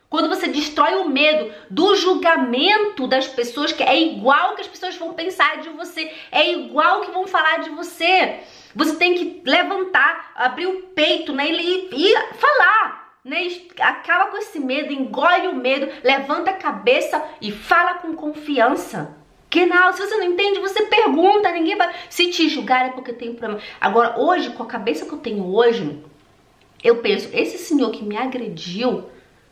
quando 0.09 0.31
você 0.31 0.49
destrói 0.49 0.95
o 0.95 1.11
medo 1.11 1.53
do 1.69 1.95
julgamento 1.95 3.07
das 3.07 3.29
pessoas, 3.29 3.75
que 3.75 3.83
é 3.83 4.01
igual 4.01 4.55
que 4.55 4.63
as 4.63 4.69
pessoas 4.69 4.97
vão 4.97 5.13
pensar 5.13 5.59
de 5.59 5.69
você, 5.69 6.11
é 6.33 6.53
igual 6.53 7.03
que 7.03 7.11
vão 7.11 7.27
falar 7.27 7.59
de 7.59 7.69
você. 7.69 8.41
Você 8.75 8.97
tem 8.97 9.15
que 9.15 9.43
levantar, 9.45 10.33
abrir 10.35 10.69
o 10.69 10.85
peito, 10.95 11.35
né, 11.35 11.51
e, 11.51 11.91
e 11.93 12.15
falar, 12.39 13.00
né? 13.31 13.49
Acaba 13.79 14.33
com 14.33 14.37
esse 14.37 14.59
medo, 14.59 14.93
engole 14.93 15.47
o 15.47 15.55
medo, 15.55 15.89
levanta 16.03 16.51
a 16.51 16.55
cabeça 16.55 17.23
e 17.41 17.53
fala 17.53 17.95
com 17.95 18.13
confiança. 18.15 19.17
Genau, 19.49 19.93
se 19.93 20.01
você 20.01 20.17
não 20.17 20.25
entende, 20.25 20.59
você 20.59 20.83
pergunta, 20.87 21.51
ninguém 21.53 21.77
vai. 21.77 21.95
Se 22.09 22.29
te 22.31 22.49
julgar 22.49 22.87
é 22.87 22.91
porque 22.91 23.13
tem 23.13 23.35
problema. 23.35 23.63
Agora, 23.81 24.19
hoje, 24.19 24.51
com 24.51 24.65
a 24.65 24.67
cabeça 24.67 25.07
que 25.07 25.13
eu 25.13 25.19
tenho 25.19 25.47
hoje, 25.47 26.03
eu 26.83 26.97
penso, 26.97 27.29
esse 27.33 27.57
senhor 27.59 27.91
que 27.93 28.03
me 28.03 28.17
agrediu, 28.17 29.05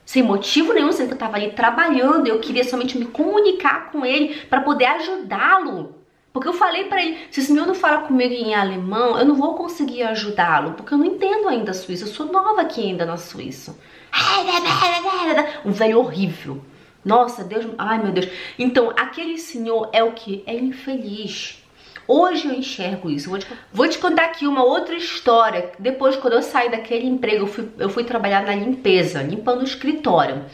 sem 0.05 0.25
motivo 0.25 0.73
nenhum, 0.73 0.91
sendo 0.91 1.09
que 1.09 1.15
eu 1.15 1.19
tava 1.19 1.37
ali 1.37 1.53
trabalhando, 1.53 2.27
eu 2.27 2.41
queria 2.41 2.65
somente 2.65 2.99
me 2.99 3.07
comunicar 3.07 3.93
com 3.93 4.05
ele 4.05 4.43
para 4.47 4.61
poder 4.61 4.87
ajudá-lo. 4.87 5.98
Porque 6.33 6.49
eu 6.49 6.53
falei 6.53 6.85
para 6.85 7.03
ele, 7.03 7.19
se 7.31 7.41
o 7.41 7.43
senhor 7.43 7.67
não 7.67 7.75
fala 7.75 8.03
comigo 8.03 8.33
em 8.33 8.55
alemão, 8.55 9.19
eu 9.19 9.25
não 9.25 9.35
vou 9.35 9.55
conseguir 9.55 10.03
ajudá-lo, 10.03 10.73
porque 10.73 10.93
eu 10.93 10.99
não 10.99 11.07
entendo 11.07 11.49
ainda 11.49 11.71
a 11.71 11.75
Suíça, 11.75 12.05
eu 12.05 12.09
sou 12.09 12.27
nova 12.27 12.61
aqui 12.61 12.83
ainda 12.83 13.07
na 13.07 13.17
Suíça. 13.17 13.77
Um 15.65 15.73
velho 15.73 15.99
horrível. 15.99 16.63
Nossa, 17.05 17.43
Deus, 17.45 17.67
ai 17.79 18.03
meu 18.03 18.13
Deus. 18.13 18.29
Então, 18.59 18.93
aquele 18.97 19.39
senhor 19.39 19.89
é 19.93 20.03
o 20.03 20.13
que? 20.13 20.43
É 20.47 20.55
infeliz. 20.55 21.63
Hoje 22.07 22.49
eu 22.49 22.55
enxergo 22.55 23.11
isso. 23.11 23.29
Vou 23.29 23.39
te, 23.39 23.47
vou 23.73 23.87
te, 23.89 23.99
contar 23.99 24.25
aqui 24.25 24.47
uma 24.47 24.65
outra 24.65 24.95
história. 24.95 25.73
Depois, 25.79 26.17
quando 26.17 26.33
eu 26.35 26.43
saí 26.43 26.71
daquele 26.71 27.07
emprego, 27.07 27.45
eu 27.45 27.47
fui, 27.47 27.69
eu 27.79 27.91
fui 27.91 28.05
trabalhar 28.05 28.43
na 28.47 28.55
limpeza, 28.55 29.23
limpando 29.23 29.61
o 29.61 29.65
escritório. 29.65 30.45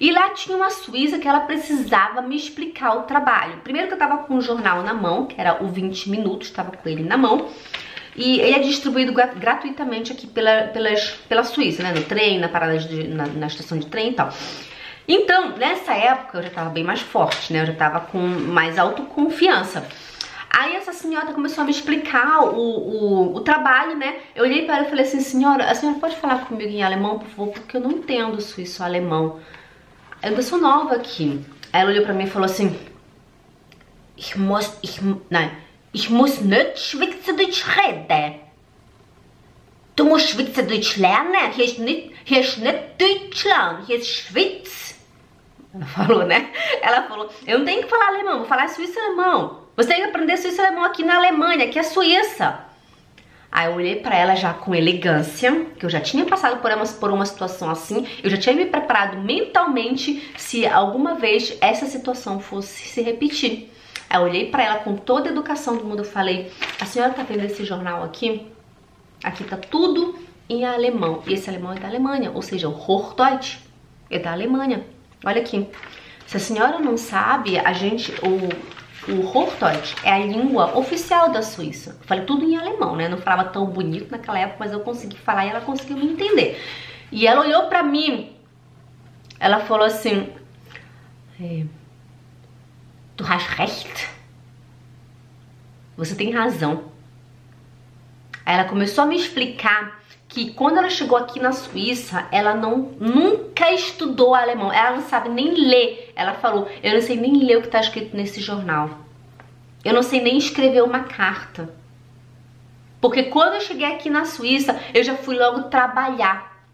E 0.00 0.10
lá 0.12 0.30
tinha 0.30 0.56
uma 0.56 0.70
suíça 0.70 1.18
que 1.18 1.28
ela 1.28 1.40
precisava 1.40 2.22
me 2.22 2.36
explicar 2.36 2.96
o 2.98 3.02
trabalho. 3.02 3.60
Primeiro 3.62 3.88
que 3.88 3.94
eu 3.94 3.98
tava 3.98 4.18
com 4.24 4.34
um 4.34 4.40
jornal 4.40 4.82
na 4.82 4.94
mão, 4.94 5.26
que 5.26 5.40
era 5.40 5.62
o 5.62 5.68
20 5.68 6.10
minutos, 6.10 6.50
tava 6.50 6.72
com 6.72 6.88
ele 6.88 7.02
na 7.02 7.16
mão. 7.16 7.48
E 8.16 8.40
ele 8.40 8.56
é 8.56 8.58
distribuído 8.60 9.12
gratuitamente 9.12 10.12
aqui 10.12 10.26
pela, 10.26 10.68
pelas, 10.68 11.10
pela 11.28 11.42
Suíça, 11.42 11.82
né? 11.82 11.92
No 11.92 12.04
trem, 12.04 12.38
na 12.38 12.48
parada 12.48 12.78
de, 12.78 13.08
na, 13.08 13.26
na 13.26 13.46
estação 13.46 13.78
de 13.78 13.86
trem 13.86 14.10
e 14.10 14.14
tal. 14.14 14.32
Então, 15.06 15.56
nessa 15.56 15.92
época 15.92 16.38
eu 16.38 16.42
já 16.44 16.50
tava 16.50 16.70
bem 16.70 16.84
mais 16.84 17.00
forte, 17.00 17.52
né? 17.52 17.62
Eu 17.62 17.66
já 17.66 17.74
tava 17.74 18.00
com 18.00 18.18
mais 18.18 18.78
autoconfiança. 18.78 19.86
Aí 20.56 20.76
essa 20.76 20.92
senhora 20.92 21.32
começou 21.32 21.62
a 21.62 21.64
me 21.64 21.72
explicar 21.72 22.44
o, 22.44 22.60
o, 22.60 23.34
o 23.34 23.40
trabalho, 23.40 23.96
né? 23.96 24.18
Eu 24.36 24.44
olhei 24.44 24.64
para 24.64 24.76
ela 24.76 24.86
e 24.86 24.88
falei 24.88 25.04
assim, 25.04 25.20
senhora, 25.20 25.68
a 25.68 25.74
senhora 25.74 25.98
pode 25.98 26.14
falar 26.16 26.44
comigo 26.46 26.70
em 26.70 26.82
alemão, 26.82 27.18
por 27.18 27.28
favor? 27.28 27.52
Porque 27.52 27.76
eu 27.76 27.80
não 27.80 27.90
entendo 27.90 28.40
suíço-alemão. 28.40 29.40
Eu 29.40 29.40
ainda 30.24 30.42
sou 30.42 30.60
nova 30.60 30.96
aqui. 30.96 31.44
Aí 31.72 31.82
ela 31.82 31.90
olhou 31.90 32.04
pra 32.04 32.14
mim 32.14 32.24
e 32.24 32.30
falou 32.30 32.46
assim, 32.46 32.78
ich 34.16 34.36
muss, 34.36 34.72
ich, 34.82 35.00
nein, 35.30 35.50
ich 35.92 36.08
muss 36.08 36.40
nicht 36.40 36.78
Schweizerdeutsch 36.78 37.64
reden. 37.76 38.40
Du 39.96 40.04
musst 40.04 40.30
Schweizerdeutsch 40.30 40.96
lernen. 40.96 41.52
Hier 41.52 41.64
ist 41.64 41.78
nicht, 41.78 42.12
hier 42.24 42.40
ist 42.40 42.58
nicht 42.58 42.78
Deutschland, 42.98 43.86
hier 43.86 43.98
ist 43.98 44.08
Schweiz. 44.08 44.94
Ela 45.74 45.86
falou, 45.86 46.24
né? 46.24 46.50
Ela 46.80 47.02
falou, 47.02 47.28
eu 47.46 47.58
não 47.58 47.64
tenho 47.64 47.82
que 47.82 47.88
falar 47.88 48.08
alemão, 48.08 48.38
vou 48.38 48.46
falar 48.46 48.68
suíço-alemão. 48.68 49.64
Você 49.76 49.88
tem 49.88 50.02
que 50.02 50.08
aprender 50.08 50.36
suíço-alemão 50.36 50.84
aqui 50.84 51.04
na 51.04 51.16
Alemanha, 51.16 51.68
que 51.68 51.78
é 51.78 51.82
Suíça. 51.82 52.63
Aí 53.54 53.68
eu 53.68 53.74
olhei 53.76 53.94
para 53.94 54.16
ela 54.16 54.34
já 54.34 54.52
com 54.52 54.74
elegância, 54.74 55.66
que 55.78 55.86
eu 55.86 55.88
já 55.88 56.00
tinha 56.00 56.24
passado 56.26 56.60
por 56.60 56.72
uma, 56.72 56.84
por 56.84 57.10
uma 57.12 57.24
situação 57.24 57.70
assim, 57.70 58.04
eu 58.20 58.28
já 58.28 58.36
tinha 58.36 58.52
me 58.52 58.66
preparado 58.66 59.16
mentalmente 59.18 60.28
se 60.36 60.66
alguma 60.66 61.14
vez 61.14 61.56
essa 61.60 61.86
situação 61.86 62.40
fosse 62.40 62.88
se 62.88 63.00
repetir. 63.00 63.70
Aí 64.10 64.18
eu 64.18 64.22
olhei 64.22 64.50
para 64.50 64.64
ela 64.64 64.78
com 64.78 64.96
toda 64.96 65.28
a 65.28 65.32
educação 65.32 65.76
do 65.76 65.84
mundo 65.84 66.02
e 66.02 66.04
falei: 66.04 66.50
A 66.80 66.84
senhora 66.84 67.12
tá 67.12 67.22
vendo 67.22 67.44
esse 67.44 67.64
jornal 67.64 68.02
aqui? 68.02 68.44
Aqui 69.22 69.44
tá 69.44 69.56
tudo 69.56 70.18
em 70.48 70.64
alemão. 70.64 71.22
E 71.24 71.34
esse 71.34 71.48
alemão 71.48 71.72
é 71.72 71.78
da 71.78 71.86
Alemanha, 71.86 72.32
ou 72.34 72.42
seja, 72.42 72.68
o 72.68 72.72
Hochdeutsch 72.72 73.58
é 74.10 74.18
da 74.18 74.32
Alemanha. 74.32 74.84
Olha 75.24 75.40
aqui. 75.40 75.68
Se 76.26 76.36
a 76.38 76.40
senhora 76.40 76.80
não 76.80 76.96
sabe, 76.96 77.56
a 77.56 77.72
gente, 77.72 78.12
o, 78.20 78.48
o 79.08 79.26
Hochdeutsch 79.26 79.94
é 80.02 80.12
a 80.12 80.18
língua 80.18 80.76
oficial 80.76 81.30
da 81.30 81.42
Suíça. 81.42 81.96
Eu 82.00 82.06
falei 82.06 82.24
tudo 82.24 82.44
em 82.44 82.56
alemão, 82.56 82.96
né? 82.96 83.08
Não 83.08 83.18
falava 83.18 83.50
tão 83.50 83.66
bonito 83.66 84.10
naquela 84.10 84.38
época, 84.38 84.56
mas 84.60 84.72
eu 84.72 84.80
consegui 84.80 85.16
falar 85.16 85.46
e 85.46 85.50
ela 85.50 85.60
conseguiu 85.60 85.96
me 85.96 86.06
entender. 86.06 86.60
E 87.12 87.26
ela 87.26 87.42
olhou 87.42 87.68
pra 87.68 87.82
mim, 87.82 88.34
ela 89.38 89.60
falou 89.60 89.86
assim, 89.86 90.32
é, 91.40 91.64
du 93.16 93.24
hast 93.24 93.48
recht. 93.50 94.08
Você 95.96 96.14
tem 96.14 96.32
razão. 96.32 96.84
Aí 98.44 98.54
ela 98.54 98.64
começou 98.64 99.04
a 99.04 99.06
me 99.06 99.16
explicar 99.16 100.02
que 100.34 100.52
quando 100.52 100.78
ela 100.78 100.90
chegou 100.90 101.16
aqui 101.16 101.38
na 101.38 101.52
Suíça, 101.52 102.26
ela 102.32 102.54
não 102.54 102.92
nunca 102.98 103.70
estudou 103.70 104.34
alemão. 104.34 104.72
Ela 104.72 104.96
não 104.96 105.02
sabe 105.02 105.28
nem 105.28 105.54
ler. 105.54 106.12
Ela 106.16 106.34
falou: 106.34 106.68
"Eu 106.82 106.94
não 106.94 107.00
sei 107.00 107.16
nem 107.16 107.44
ler 107.44 107.58
o 107.58 107.60
que 107.60 107.68
está 107.68 107.78
escrito 107.78 108.16
nesse 108.16 108.40
jornal. 108.40 108.90
Eu 109.84 109.94
não 109.94 110.02
sei 110.02 110.20
nem 110.20 110.36
escrever 110.36 110.82
uma 110.82 111.04
carta." 111.04 111.72
Porque 113.00 113.24
quando 113.24 113.54
eu 113.54 113.60
cheguei 113.60 113.86
aqui 113.86 114.10
na 114.10 114.24
Suíça, 114.24 114.80
eu 114.92 115.04
já 115.04 115.14
fui 115.14 115.38
logo 115.38 115.64
trabalhar. 115.64 116.66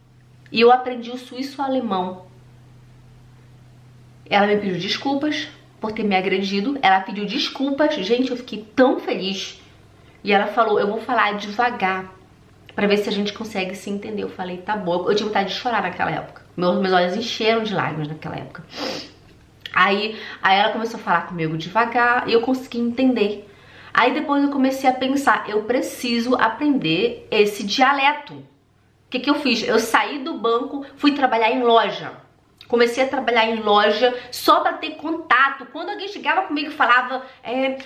E 0.50 0.60
eu 0.62 0.72
aprendi 0.72 1.10
o 1.10 1.18
suíço 1.18 1.60
alemão. 1.60 2.24
Ela 4.28 4.46
me 4.46 4.56
pediu 4.56 4.78
desculpas, 4.78 5.48
por 5.80 5.92
ter 5.92 6.04
me 6.04 6.16
agredido. 6.16 6.78
Ela 6.80 7.00
pediu 7.00 7.26
desculpas. 7.26 7.94
Gente, 7.96 8.30
eu 8.30 8.36
fiquei 8.36 8.64
tão 8.74 9.00
feliz. 9.00 9.60
E 10.22 10.32
ela 10.32 10.46
falou, 10.46 10.78
eu 10.78 10.86
vou 10.86 11.00
falar 11.00 11.32
devagar 11.34 12.19
para 12.74 12.86
ver 12.86 12.98
se 12.98 13.08
a 13.08 13.12
gente 13.12 13.32
consegue 13.32 13.74
se 13.74 13.90
entender. 13.90 14.22
Eu 14.22 14.28
falei, 14.28 14.58
tá 14.58 14.76
bom. 14.76 15.08
Eu 15.08 15.14
tive 15.14 15.28
vontade 15.28 15.50
de 15.50 15.56
chorar 15.56 15.82
naquela 15.82 16.10
época. 16.10 16.42
Meus, 16.56 16.80
meus 16.80 16.92
olhos 16.92 17.16
encheram 17.16 17.62
de 17.62 17.74
lágrimas 17.74 18.08
naquela 18.08 18.36
época. 18.36 18.64
Aí, 19.72 20.18
aí 20.42 20.58
ela 20.58 20.72
começou 20.72 20.98
a 20.98 21.02
falar 21.02 21.26
comigo 21.26 21.56
devagar 21.56 22.28
e 22.28 22.32
eu 22.32 22.40
consegui 22.40 22.78
entender. 22.78 23.48
Aí 23.92 24.12
depois 24.12 24.42
eu 24.42 24.50
comecei 24.50 24.88
a 24.88 24.92
pensar, 24.92 25.48
eu 25.48 25.62
preciso 25.64 26.34
aprender 26.36 27.26
esse 27.30 27.64
dialeto. 27.64 28.34
O 28.34 28.44
que, 29.10 29.20
que 29.20 29.30
eu 29.30 29.34
fiz? 29.34 29.66
Eu 29.66 29.78
saí 29.78 30.20
do 30.20 30.34
banco, 30.34 30.86
fui 30.96 31.12
trabalhar 31.12 31.50
em 31.50 31.62
loja. 31.62 32.12
Comecei 32.70 33.02
a 33.02 33.08
trabalhar 33.08 33.46
em 33.46 33.56
loja 33.56 34.16
só 34.30 34.60
para 34.60 34.74
ter 34.74 34.92
contato. 34.92 35.66
Quando 35.72 35.90
alguém 35.90 36.06
chegava 36.06 36.42
comigo 36.42 36.68
e 36.68 36.72
falava, 36.72 37.26
é, 37.42 37.78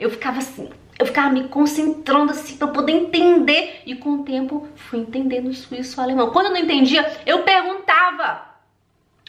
eu 0.00 0.10
ficava 0.10 0.38
assim, 0.38 0.68
eu 0.98 1.06
ficava 1.06 1.30
me 1.30 1.46
concentrando 1.46 2.32
assim 2.32 2.56
para 2.56 2.66
poder 2.66 2.94
entender. 2.94 3.82
E 3.86 3.94
com 3.94 4.10
o 4.14 4.24
tempo 4.24 4.66
fui 4.74 4.98
entendendo 4.98 5.50
o 5.50 5.54
suíço 5.54 6.00
alemão. 6.00 6.30
Quando 6.30 6.46
eu 6.46 6.52
não 6.52 6.58
entendia, 6.58 7.16
eu 7.24 7.44
perguntava. 7.44 8.50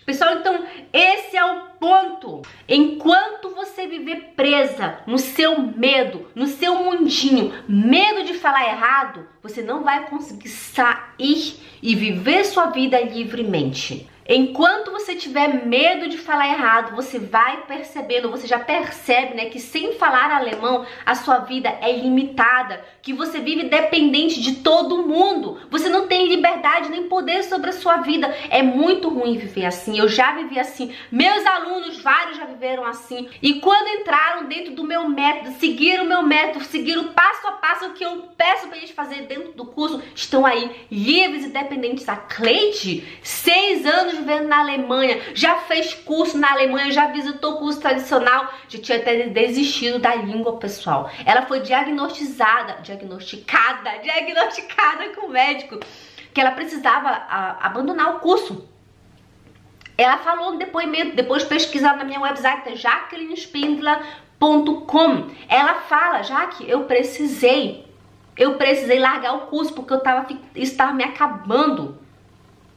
Pessoal, 0.07 0.33
então 0.33 0.65
esse 0.91 1.37
é 1.37 1.45
o 1.45 1.61
ponto. 1.83 2.43
Enquanto 2.65 3.49
você 3.49 3.85
viver 3.87 4.31
presa 4.37 4.99
no 5.05 5.17
seu 5.17 5.61
medo, 5.61 6.29
no 6.33 6.47
seu 6.47 6.75
mundinho, 6.75 7.51
medo 7.67 8.23
de 8.23 8.35
falar 8.35 8.69
errado, 8.69 9.27
você 9.41 9.61
não 9.61 9.83
vai 9.83 10.07
conseguir 10.07 10.47
sair 10.47 11.59
e 11.81 11.93
viver 11.93 12.45
sua 12.45 12.67
vida 12.67 13.01
livremente. 13.01 14.09
Enquanto 14.27 14.91
você 14.91 15.15
tiver 15.15 15.65
medo 15.65 16.07
de 16.07 16.17
falar 16.17 16.47
errado, 16.47 16.95
você 16.95 17.19
vai 17.19 17.63
percebendo, 17.65 18.31
você 18.31 18.47
já 18.47 18.59
percebe, 18.59 19.35
né, 19.35 19.45
que 19.45 19.59
sem 19.59 19.93
falar 19.93 20.31
alemão, 20.31 20.85
a 21.05 21.15
sua 21.15 21.39
vida 21.39 21.69
é 21.81 21.91
limitada, 21.91 22.83
que 23.01 23.13
você 23.13 23.39
vive 23.39 23.63
dependente 23.63 24.41
de 24.41 24.55
todo 24.57 25.05
mundo. 25.05 25.59
Você 25.69 25.89
não 25.89 26.07
tem 26.07 26.27
liberdade 26.27 26.89
nem 26.89 27.09
poder 27.09 27.43
sobre 27.43 27.69
a 27.69 27.73
sua 27.73 27.97
vida. 27.97 28.33
É 28.49 28.63
muito 28.63 29.09
ruim 29.09 29.37
viver 29.37 29.65
assim. 29.65 29.99
Eu 29.99 30.07
já 30.07 30.31
vivi 30.33 30.57
assim. 30.57 30.95
Meus 31.11 31.45
alunos, 31.45 32.01
vários 32.01 32.37
já 32.37 32.45
viveram 32.45 32.85
assim. 32.85 33.27
E 33.41 33.55
quando 33.55 33.99
entraram 33.99 34.45
dentro 34.45 34.73
do 34.73 34.85
meu 34.85 35.09
método, 35.09 35.55
seguiram 35.57 36.05
o 36.05 36.07
meu 36.07 36.23
método, 36.23 36.63
seguiram 36.63 37.09
passo 37.09 37.45
a 37.47 37.51
passo 37.51 37.87
o 37.87 37.93
que 37.93 38.05
eu 38.05 38.29
peço 38.37 38.67
para 38.67 38.77
eles 38.77 38.91
fazer 38.91 39.23
dentro 39.23 39.51
do 39.51 39.65
curso, 39.65 40.01
estão 40.15 40.45
aí 40.45 40.87
livres 40.89 41.45
e 41.45 41.49
dependentes. 41.49 42.07
A 42.07 42.15
Cleide, 42.15 43.05
seis 43.21 43.85
anos 43.85 44.12
anos 44.13 44.19
vivendo 44.19 44.47
na 44.47 44.59
Alemanha, 44.59 45.19
já 45.33 45.55
fez 45.57 45.93
curso 45.93 46.37
na 46.37 46.51
Alemanha, 46.51 46.91
já 46.91 47.07
visitou 47.07 47.57
curso 47.57 47.81
tradicional, 47.81 48.53
já 48.69 48.79
tinha 48.79 48.99
até 48.99 49.27
desistido 49.27 49.99
da 49.99 50.15
língua, 50.15 50.57
pessoal. 50.57 51.11
Ela 51.25 51.41
foi 51.43 51.59
diagnosticada, 51.61 52.81
diagnosticada, 52.81 53.91
diagnosticada 54.03 55.09
com 55.15 55.27
o 55.27 55.29
médico 55.29 55.79
que 56.33 56.41
ela 56.41 56.51
precisava 56.51 57.09
a, 57.09 57.67
abandonar 57.67 58.15
o 58.15 58.19
curso. 58.19 58.67
Ela 59.95 60.17
falou 60.17 60.53
no 60.53 60.57
depoimento, 60.57 61.15
depois 61.15 61.43
pesquisar 61.43 61.95
na 61.95 62.03
minha 62.03 62.19
website, 62.19 62.75
jacquelinespindler.com. 62.75 65.29
Ela 65.47 65.75
fala, 65.81 66.23
já 66.23 66.47
que 66.47 66.67
eu 66.67 66.85
precisei, 66.85 67.85
eu 68.35 68.55
precisei 68.55 68.97
largar 68.97 69.35
o 69.35 69.41
curso 69.41 69.71
porque 69.73 69.93
eu 69.93 69.99
tava, 69.99 70.25
estava 70.55 70.91
me 70.93 71.03
acabando. 71.03 72.01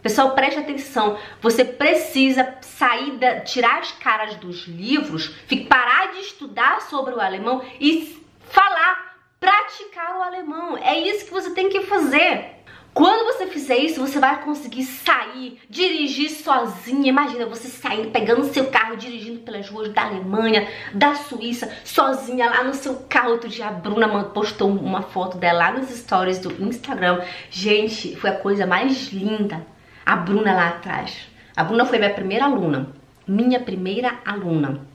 Pessoal, 0.06 0.36
preste 0.36 0.60
atenção. 0.60 1.18
Você 1.42 1.64
precisa 1.64 2.58
sair, 2.60 3.16
da, 3.16 3.40
tirar 3.40 3.80
as 3.80 3.90
caras 3.90 4.36
dos 4.36 4.68
livros, 4.68 5.34
parar 5.68 6.12
de 6.12 6.20
estudar 6.20 6.82
sobre 6.82 7.12
o 7.12 7.20
alemão 7.20 7.60
e 7.80 8.24
falar, 8.48 9.16
praticar 9.40 10.16
o 10.16 10.22
alemão. 10.22 10.78
É 10.78 10.96
isso 10.96 11.24
que 11.24 11.32
você 11.32 11.50
tem 11.50 11.68
que 11.68 11.80
fazer. 11.80 12.52
Quando 12.94 13.24
você 13.24 13.48
fizer 13.48 13.78
isso, 13.78 14.00
você 14.00 14.20
vai 14.20 14.44
conseguir 14.44 14.84
sair, 14.84 15.58
dirigir 15.68 16.30
sozinha. 16.30 17.08
Imagina 17.08 17.44
você 17.44 17.66
saindo, 17.66 18.12
pegando 18.12 18.44
seu 18.44 18.70
carro, 18.70 18.96
dirigindo 18.96 19.40
pelas 19.40 19.68
ruas 19.68 19.92
da 19.92 20.04
Alemanha, 20.04 20.68
da 20.94 21.16
Suíça, 21.16 21.68
sozinha 21.84 22.48
lá 22.48 22.62
no 22.62 22.74
seu 22.74 22.94
carro. 23.08 23.32
Outro 23.32 23.48
dia 23.48 23.66
a 23.66 23.72
Bruna 23.72 24.22
postou 24.26 24.70
uma 24.70 25.02
foto 25.02 25.36
dela 25.36 25.70
lá 25.70 25.72
nos 25.72 25.90
stories 25.90 26.38
do 26.38 26.62
Instagram. 26.62 27.24
Gente, 27.50 28.14
foi 28.14 28.30
a 28.30 28.38
coisa 28.38 28.64
mais 28.64 29.08
linda 29.08 29.66
a 30.06 30.14
Bruna 30.14 30.54
lá 30.54 30.68
atrás. 30.68 31.28
A 31.56 31.64
Bruna 31.64 31.84
foi 31.84 31.98
minha 31.98 32.14
primeira 32.14 32.44
aluna, 32.44 32.92
minha 33.26 33.58
primeira 33.58 34.20
aluna. 34.24 34.86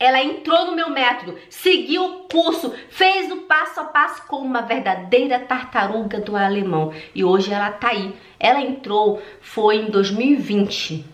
Ela 0.00 0.22
entrou 0.22 0.66
no 0.66 0.74
meu 0.74 0.90
método, 0.90 1.38
seguiu 1.50 2.04
o 2.04 2.18
curso, 2.28 2.74
fez 2.88 3.30
o 3.30 3.42
passo 3.42 3.78
a 3.78 3.84
passo 3.84 4.26
com 4.26 4.38
uma 4.38 4.62
verdadeira 4.62 5.38
tartaruga 5.38 6.18
do 6.18 6.34
alemão. 6.34 6.92
E 7.14 7.22
hoje 7.22 7.52
ela 7.52 7.70
tá 7.70 7.90
aí. 7.90 8.16
Ela 8.40 8.62
entrou, 8.62 9.22
foi 9.40 9.76
em 9.76 9.90
2020. 9.90 11.04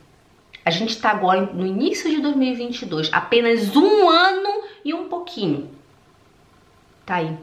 A 0.65 0.71
gente 0.71 0.99
tá 0.99 1.11
agora 1.11 1.41
no 1.41 1.67
início 1.67 2.09
de 2.09 2.21
2022. 2.21 3.11
Apenas 3.13 3.77
um 3.77 4.09
ano 4.09 4.63
e 4.85 4.95
um 4.95 5.09
pouquinho. 5.09 5.71
Tá 7.05 7.17
aí 7.17 7.37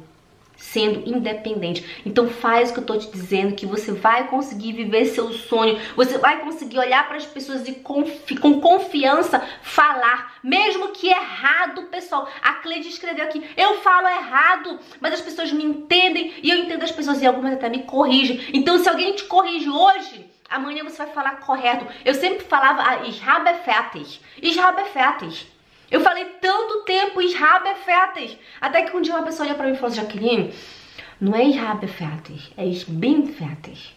sendo 0.66 1.08
independente. 1.08 2.02
Então 2.06 2.28
faz 2.28 2.70
o 2.70 2.74
que 2.74 2.80
eu 2.80 2.86
tô 2.86 2.98
te 2.98 3.10
dizendo 3.10 3.56
que 3.56 3.66
você 3.66 3.92
vai 3.92 4.28
conseguir 4.28 4.74
viver 4.74 5.06
seu 5.06 5.32
sonho, 5.32 5.80
você 5.96 6.18
vai 6.18 6.42
conseguir 6.42 6.80
olhar 6.80 7.08
para 7.08 7.18
as 7.18 7.26
pessoas 7.26 7.68
e 7.68 7.74
confi 7.74 8.36
com 8.38 8.60
confiança 8.60 9.40
falar, 9.62 10.38
mesmo 10.44 10.90
que 10.90 11.08
errado, 11.08 11.84
pessoal. 11.84 12.28
A 12.42 12.54
Cleide 12.56 12.90
escreveu 12.90 13.26
aqui, 13.26 13.44
eu 13.56 13.82
falo 13.82 14.08
errado, 14.08 14.80
mas 15.00 15.14
as 15.14 15.22
pessoas 15.22 15.52
me 15.52 15.64
entendem 15.64 16.34
e 16.42 16.50
eu 16.50 16.58
entendo 16.58 16.84
as 16.84 16.92
pessoas 16.92 17.22
e 17.22 17.28
algumas 17.28 17.54
até 17.54 17.70
me 17.70 17.84
corrigem. 17.84 18.42
Então 18.54 18.78
se 18.80 18.90
alguém 18.90 19.16
te 19.16 19.24
corrige 19.26 19.70
hoje, 19.70 20.30
amanhã 20.50 20.84
você 20.84 20.98
vai 20.98 21.14
falar 21.14 21.40
correto. 21.40 21.86
Eu 22.04 22.14
sempre 22.16 22.44
falava, 22.44 22.82
ah, 22.82 23.08
ich 23.08 23.22
habe 23.24 23.46
Eu 25.90 26.02
falei 26.02 26.26
tanto 26.42 26.84
tempo 26.84 27.22
Israbe 27.22 27.70
é. 27.70 28.38
Até 28.60 28.84
que 28.84 28.96
um 28.96 29.02
dia 29.02 29.14
uma 29.14 29.24
pessoa 29.24 29.46
olhou 29.46 29.58
pra 29.58 29.68
mim 29.68 29.74
e 29.74 29.76
falou 29.76 29.92
assim, 29.92 30.02
Jaqueline, 30.02 30.54
não 31.20 31.36
é 31.36 31.44
Israbe 31.46 31.86
é 31.86 31.88
fertig, 31.88 32.54
é. 32.58 33.96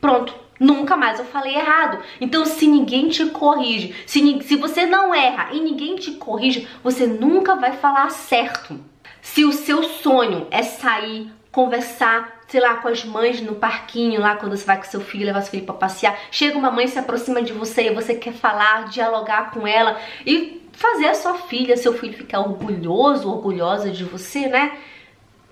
Pronto, 0.00 0.34
nunca 0.58 0.96
mais 0.96 1.18
eu 1.18 1.24
falei 1.24 1.54
errado. 1.54 2.02
Então, 2.20 2.44
se 2.44 2.66
ninguém 2.66 3.08
te 3.08 3.26
corrige, 3.26 3.94
se, 4.06 4.42
se 4.42 4.56
você 4.56 4.86
não 4.86 5.14
erra 5.14 5.50
e 5.52 5.60
ninguém 5.60 5.96
te 5.96 6.12
corrige, 6.12 6.66
você 6.82 7.06
nunca 7.06 7.56
vai 7.56 7.72
falar 7.72 8.10
certo. 8.10 8.80
Se 9.20 9.44
o 9.44 9.52
seu 9.52 9.84
sonho 9.84 10.48
é 10.50 10.62
sair, 10.62 11.30
conversar, 11.52 12.40
sei 12.48 12.60
lá, 12.60 12.76
com 12.76 12.88
as 12.88 13.04
mães 13.04 13.40
no 13.42 13.54
parquinho, 13.54 14.20
lá 14.20 14.36
quando 14.36 14.56
você 14.56 14.64
vai 14.64 14.78
com 14.78 14.84
seu 14.84 15.02
filho, 15.02 15.26
levar 15.26 15.42
seu 15.42 15.50
filho 15.50 15.66
pra 15.66 15.74
passear, 15.74 16.18
chega 16.30 16.56
uma 16.56 16.70
mãe, 16.70 16.88
se 16.88 16.98
aproxima 16.98 17.42
de 17.42 17.52
você 17.52 17.88
e 17.88 17.94
você 17.94 18.14
quer 18.14 18.32
falar, 18.32 18.88
dialogar 18.88 19.50
com 19.50 19.66
ela 19.66 20.00
e 20.26 20.62
fazer 20.72 21.08
a 21.08 21.14
sua 21.14 21.34
filha, 21.34 21.76
seu 21.76 21.92
filho 21.92 22.16
ficar 22.16 22.40
orgulhoso, 22.40 23.30
orgulhosa 23.30 23.90
de 23.90 24.02
você, 24.02 24.48
né? 24.48 24.78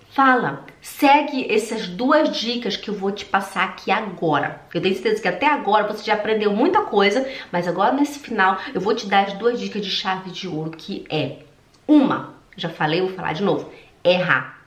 Fala, 0.09 0.65
segue 0.81 1.49
essas 1.53 1.87
duas 1.87 2.35
dicas 2.37 2.75
que 2.75 2.89
eu 2.89 2.95
vou 2.95 3.11
te 3.11 3.23
passar 3.23 3.63
aqui 3.63 3.91
agora. 3.91 4.61
Eu 4.73 4.81
tenho 4.81 4.93
certeza 4.95 5.21
que 5.21 5.27
até 5.27 5.45
agora 5.45 5.87
você 5.87 6.03
já 6.03 6.15
aprendeu 6.15 6.51
muita 6.51 6.81
coisa, 6.81 7.25
mas 7.49 7.65
agora 7.67 7.93
nesse 7.93 8.19
final 8.19 8.57
eu 8.73 8.81
vou 8.81 8.93
te 8.93 9.07
dar 9.07 9.27
as 9.27 9.33
duas 9.33 9.57
dicas 9.57 9.81
de 9.81 9.89
chave 9.89 10.31
de 10.31 10.49
ouro 10.49 10.71
que 10.71 11.05
é 11.09 11.37
uma, 11.87 12.33
já 12.57 12.67
falei, 12.67 13.01
vou 13.01 13.13
falar 13.13 13.33
de 13.33 13.43
novo, 13.43 13.71
errar. 14.03 14.60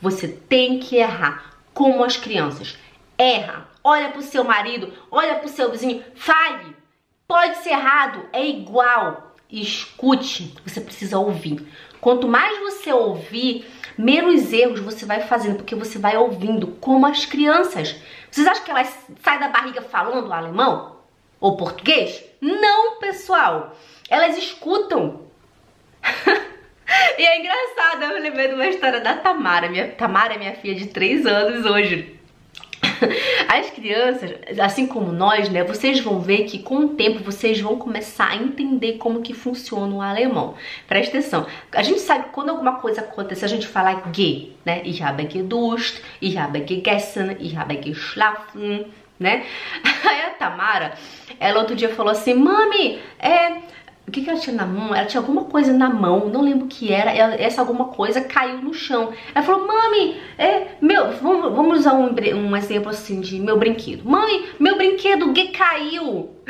Você 0.00 0.28
tem 0.28 0.78
que 0.78 0.96
errar 0.96 1.56
como 1.74 2.04
as 2.04 2.16
crianças. 2.16 2.76
Erra, 3.16 3.68
olha 3.82 4.10
pro 4.10 4.22
seu 4.22 4.44
marido, 4.44 4.92
olha 5.10 5.36
pro 5.36 5.48
seu 5.48 5.70
vizinho, 5.70 6.02
fale. 6.14 6.76
Pode 7.26 7.58
ser 7.58 7.70
errado, 7.70 8.26
é 8.32 8.44
igual 8.46 9.30
escute, 9.52 10.54
você 10.64 10.80
precisa 10.80 11.18
ouvir. 11.18 11.66
Quanto 12.00 12.28
mais 12.28 12.58
você 12.60 12.92
ouvir, 12.92 13.68
menos 13.98 14.52
erros 14.52 14.80
você 14.80 15.04
vai 15.04 15.20
fazendo, 15.22 15.56
porque 15.56 15.74
você 15.74 15.98
vai 15.98 16.16
ouvindo, 16.16 16.68
como 16.80 17.06
as 17.06 17.26
crianças. 17.26 17.96
Vocês 18.30 18.46
acham 18.46 18.64
que 18.64 18.70
elas 18.70 19.06
saem 19.22 19.40
da 19.40 19.48
barriga 19.48 19.82
falando 19.82 20.32
alemão? 20.32 20.96
Ou 21.40 21.56
português? 21.56 22.22
Não, 22.40 22.98
pessoal. 22.98 23.76
Elas 24.08 24.36
escutam. 24.38 25.22
e 27.18 27.22
é 27.26 27.38
engraçado, 27.38 28.02
eu 28.04 28.22
lembrei 28.22 28.48
de 28.48 28.54
uma 28.54 28.66
história 28.66 29.00
da 29.00 29.14
Tamara. 29.14 29.68
Minha, 29.68 29.88
Tamara 29.88 30.34
é 30.34 30.38
minha 30.38 30.54
filha 30.54 30.74
de 30.74 30.86
3 30.86 31.26
anos 31.26 31.64
hoje. 31.64 32.18
As 33.48 33.70
crianças, 33.70 34.30
assim 34.58 34.86
como 34.86 35.12
nós, 35.12 35.48
né, 35.48 35.64
vocês 35.64 36.00
vão 36.00 36.20
ver 36.20 36.44
que 36.44 36.58
com 36.60 36.76
o 36.76 36.88
tempo 36.90 37.22
vocês 37.22 37.60
vão 37.60 37.76
começar 37.76 38.28
a 38.28 38.36
entender 38.36 38.94
como 38.98 39.22
que 39.22 39.34
funciona 39.34 39.94
o 39.94 40.02
alemão. 40.02 40.54
Presta 40.86 41.18
atenção. 41.18 41.46
A 41.72 41.82
gente 41.82 42.00
sabe 42.00 42.24
que 42.24 42.30
quando 42.30 42.50
alguma 42.50 42.76
coisa 42.76 43.00
acontece, 43.00 43.44
a 43.44 43.48
gente 43.48 43.66
fala 43.66 44.02
ge, 44.12 44.52
né? 44.64 44.82
Ich 44.84 45.02
habe 45.02 45.28
geduscht, 45.30 46.02
ich 46.20 46.36
habe 46.36 46.64
gegessen, 46.66 47.36
ich 47.40 47.56
habe 47.56 47.76
geschlafen. 47.76 48.86
né? 49.20 49.44
Aí 50.08 50.22
a 50.22 50.30
Tamara, 50.30 50.94
ela 51.38 51.60
outro 51.60 51.76
dia 51.76 51.90
falou 51.90 52.10
assim, 52.10 52.34
mami, 52.34 52.98
é... 53.18 53.58
O 54.10 54.12
que, 54.12 54.22
que 54.22 54.28
ela 54.28 54.40
tinha 54.40 54.56
na 54.56 54.66
mão? 54.66 54.92
Ela 54.92 55.06
tinha 55.06 55.20
alguma 55.20 55.44
coisa 55.44 55.72
na 55.72 55.88
mão, 55.88 56.28
não 56.28 56.42
lembro 56.42 56.64
o 56.64 56.68
que 56.68 56.92
era. 56.92 57.12
Ela, 57.12 57.36
essa 57.36 57.60
alguma 57.60 57.84
coisa 57.90 58.20
caiu 58.20 58.60
no 58.60 58.74
chão. 58.74 59.12
Ela 59.32 59.46
falou, 59.46 59.68
mami, 59.68 60.20
é, 60.36 60.66
meu, 60.80 61.12
vamos, 61.12 61.54
vamos 61.54 61.78
usar 61.78 61.94
um, 61.94 62.12
um 62.34 62.56
exemplo 62.56 62.90
assim 62.90 63.20
de 63.20 63.38
meu 63.38 63.56
brinquedo. 63.56 64.02
Mãe, 64.04 64.46
meu 64.58 64.76
brinquedo 64.76 65.32
que 65.32 65.50
caiu. 65.50 66.28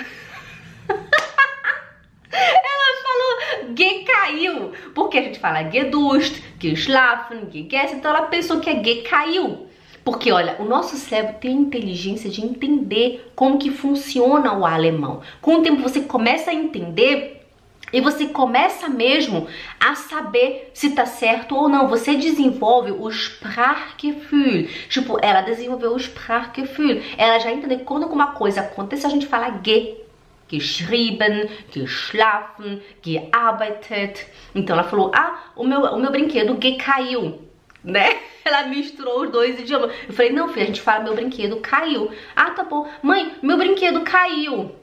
Ela 2.33 3.03
falou 3.03 3.77
G 3.77 4.05
caiu, 4.05 4.73
porque 4.94 5.18
a 5.18 5.23
gente 5.23 5.38
fala 5.38 5.70
gedust, 5.70 6.42
geschlafen, 6.59 7.40
gegessen, 7.53 7.99
então 7.99 8.11
ela 8.11 8.23
pensou 8.29 8.61
que 8.61 8.70
é 8.70 8.83
G 8.83 9.03
caiu. 9.03 9.66
Porque, 10.03 10.33
olha, 10.33 10.57
o 10.59 10.64
nosso 10.64 10.96
cérebro 10.96 11.37
tem 11.40 11.53
inteligência 11.53 12.31
de 12.31 12.42
entender 12.42 13.31
como 13.37 13.59
que 13.59 13.70
funciona 13.70 14.57
o 14.57 14.64
alemão. 14.64 15.20
Com 15.42 15.57
o 15.57 15.62
tempo 15.62 15.83
você 15.83 16.01
começa 16.01 16.51
a 16.51 16.55
entender 16.55 17.39
e 17.92 18.00
você 18.00 18.26
começa 18.26 18.88
mesmo 18.88 19.46
a 19.79 19.94
saber 19.94 20.70
se 20.74 20.90
tá 20.90 21.07
certo 21.07 21.57
ou 21.57 21.68
não. 21.68 21.88
Você 21.88 22.14
desenvolve 22.14 22.92
o 22.92 23.09
Sprachgefühl. 23.09 24.68
Tipo, 24.88 25.18
ela 25.22 25.40
desenvolveu 25.40 25.92
o 25.92 25.96
Sprachgefühl. 25.96 27.03
Ela 27.16 27.38
já 27.38 27.53
entendeu 27.53 27.79
que 27.79 27.85
quando 27.85 28.05
alguma 28.05 28.33
coisa 28.33 28.61
acontece, 28.61 29.07
a 29.07 29.11
gente 29.11 29.26
fala 29.26 29.61
G 29.64 30.00
geschrieben, 30.50 31.48
geschlafen, 31.70 32.83
gearbeitet. 33.03 34.26
Então 34.55 34.74
ela 34.74 34.85
falou: 34.85 35.12
"Ah, 35.14 35.53
o 35.55 35.64
meu 35.64 35.81
o 35.83 35.98
meu 35.98 36.11
brinquedo 36.11 36.57
que 36.57 36.72
caiu", 36.76 37.40
né? 37.85 38.18
Ela 38.44 38.64
misturou 38.64 39.24
os 39.24 39.31
dois 39.31 39.61
idiomas. 39.61 39.94
Eu 40.09 40.12
falei: 40.12 40.33
"Não, 40.33 40.48
filha, 40.48 40.64
a 40.64 40.66
gente 40.66 40.81
fala 40.81 41.05
meu 41.05 41.14
brinquedo 41.14 41.61
caiu". 41.61 42.11
Ah, 42.35 42.50
tá 42.50 42.64
bom. 42.64 42.88
Mãe, 43.03 43.37
meu 43.42 43.57
brinquedo 43.57 44.00
caiu. 44.00 44.74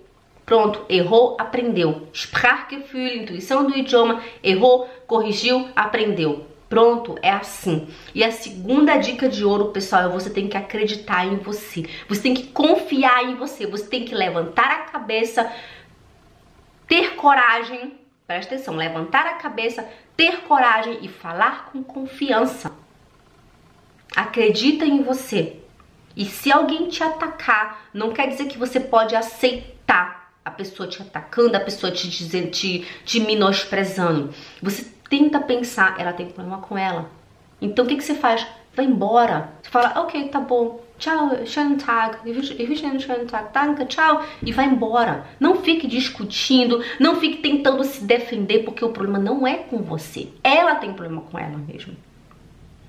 Pronto, 0.48 0.86
errou, 0.88 1.36
aprendeu. 1.38 2.08
Sprachgefühl, 2.14 3.18
intuição 3.18 3.68
do 3.68 3.78
idioma, 3.78 4.24
errou, 4.42 4.90
corrigiu, 5.06 5.68
aprendeu. 5.76 6.48
Pronto, 6.70 7.18
é 7.22 7.30
assim. 7.30 7.90
E 8.16 8.24
a 8.24 8.32
segunda 8.32 8.96
dica 8.96 9.28
de 9.28 9.44
ouro, 9.44 9.74
pessoal, 9.74 10.04
é 10.04 10.08
você 10.08 10.30
tem 10.30 10.48
que 10.48 10.56
acreditar 10.56 11.26
em 11.26 11.36
você. 11.36 11.84
Você 12.08 12.22
tem 12.22 12.34
que 12.34 12.48
confiar 12.48 13.26
em 13.26 13.36
você. 13.36 13.68
Você 13.68 13.88
tem 13.88 14.06
que 14.06 14.16
levantar 14.16 14.72
a 14.72 14.80
cabeça, 14.86 15.52
ter 16.88 17.16
coragem. 17.16 18.00
Presta 18.26 18.56
atenção, 18.56 18.78
levantar 18.78 19.28
a 19.28 19.34
cabeça, 19.34 19.86
ter 20.16 20.44
coragem 20.44 21.00
e 21.02 21.10
falar 21.10 21.66
com 21.74 21.84
confiança. 21.84 22.72
Acredita 24.16 24.86
em 24.86 25.04
você. 25.04 25.60
E 26.16 26.24
se 26.24 26.50
alguém 26.54 26.88
te 26.88 27.04
atacar, 27.04 27.90
não 27.94 28.14
quer 28.14 28.30
dizer 28.30 28.46
que 28.46 28.58
você 28.58 28.80
pode 28.80 29.14
aceitar 29.14 30.27
a 30.48 30.52
pessoa 30.52 30.88
te 30.88 31.02
atacando, 31.02 31.58
a 31.58 31.60
pessoa 31.60 31.92
te 31.92 32.08
dizendo, 32.10 32.50
te, 32.50 32.88
te 33.04 33.20
menosprezando. 33.20 34.34
Você 34.62 34.88
tenta 35.10 35.42
pensar, 35.42 36.00
ela 36.00 36.14
tem 36.14 36.28
problema 36.28 36.60
com 36.60 36.78
ela. 36.78 37.10
Então 37.62 37.84
o 37.84 37.88
que, 37.88 37.98
que 37.98 38.04
você 38.04 38.16
faz? 38.16 38.48
Vai 38.74 38.86
embora. 38.86 39.50
Você 39.62 39.70
fala, 39.70 40.00
ok, 40.02 40.30
tá 40.30 40.40
bom. 40.40 40.82
Tchau, 40.98 41.46
schönen 41.46 41.78
Tag. 41.78 42.18
Ich 42.26 42.36
wünsche 42.70 42.86
einen 42.86 43.00
schönen 43.00 43.28
Tag. 43.28 43.52
Danke, 43.54 43.86
tchau. 43.86 44.24
E 44.42 44.52
vai 44.52 44.66
embora. 44.66 45.26
Não 45.40 45.58
fique 45.58 45.86
discutindo, 45.86 46.82
não 47.00 47.18
fique 47.18 47.42
tentando 47.42 47.84
se 47.84 48.04
defender, 48.04 48.64
porque 48.64 48.84
o 48.84 48.90
problema 48.90 49.20
não 49.20 49.46
é 49.46 49.58
com 49.58 49.80
você. 49.80 50.30
Ela 50.44 50.76
tem 50.76 50.94
problema 50.94 51.22
com 51.22 51.38
ela 51.38 51.58
mesmo. 51.58 51.96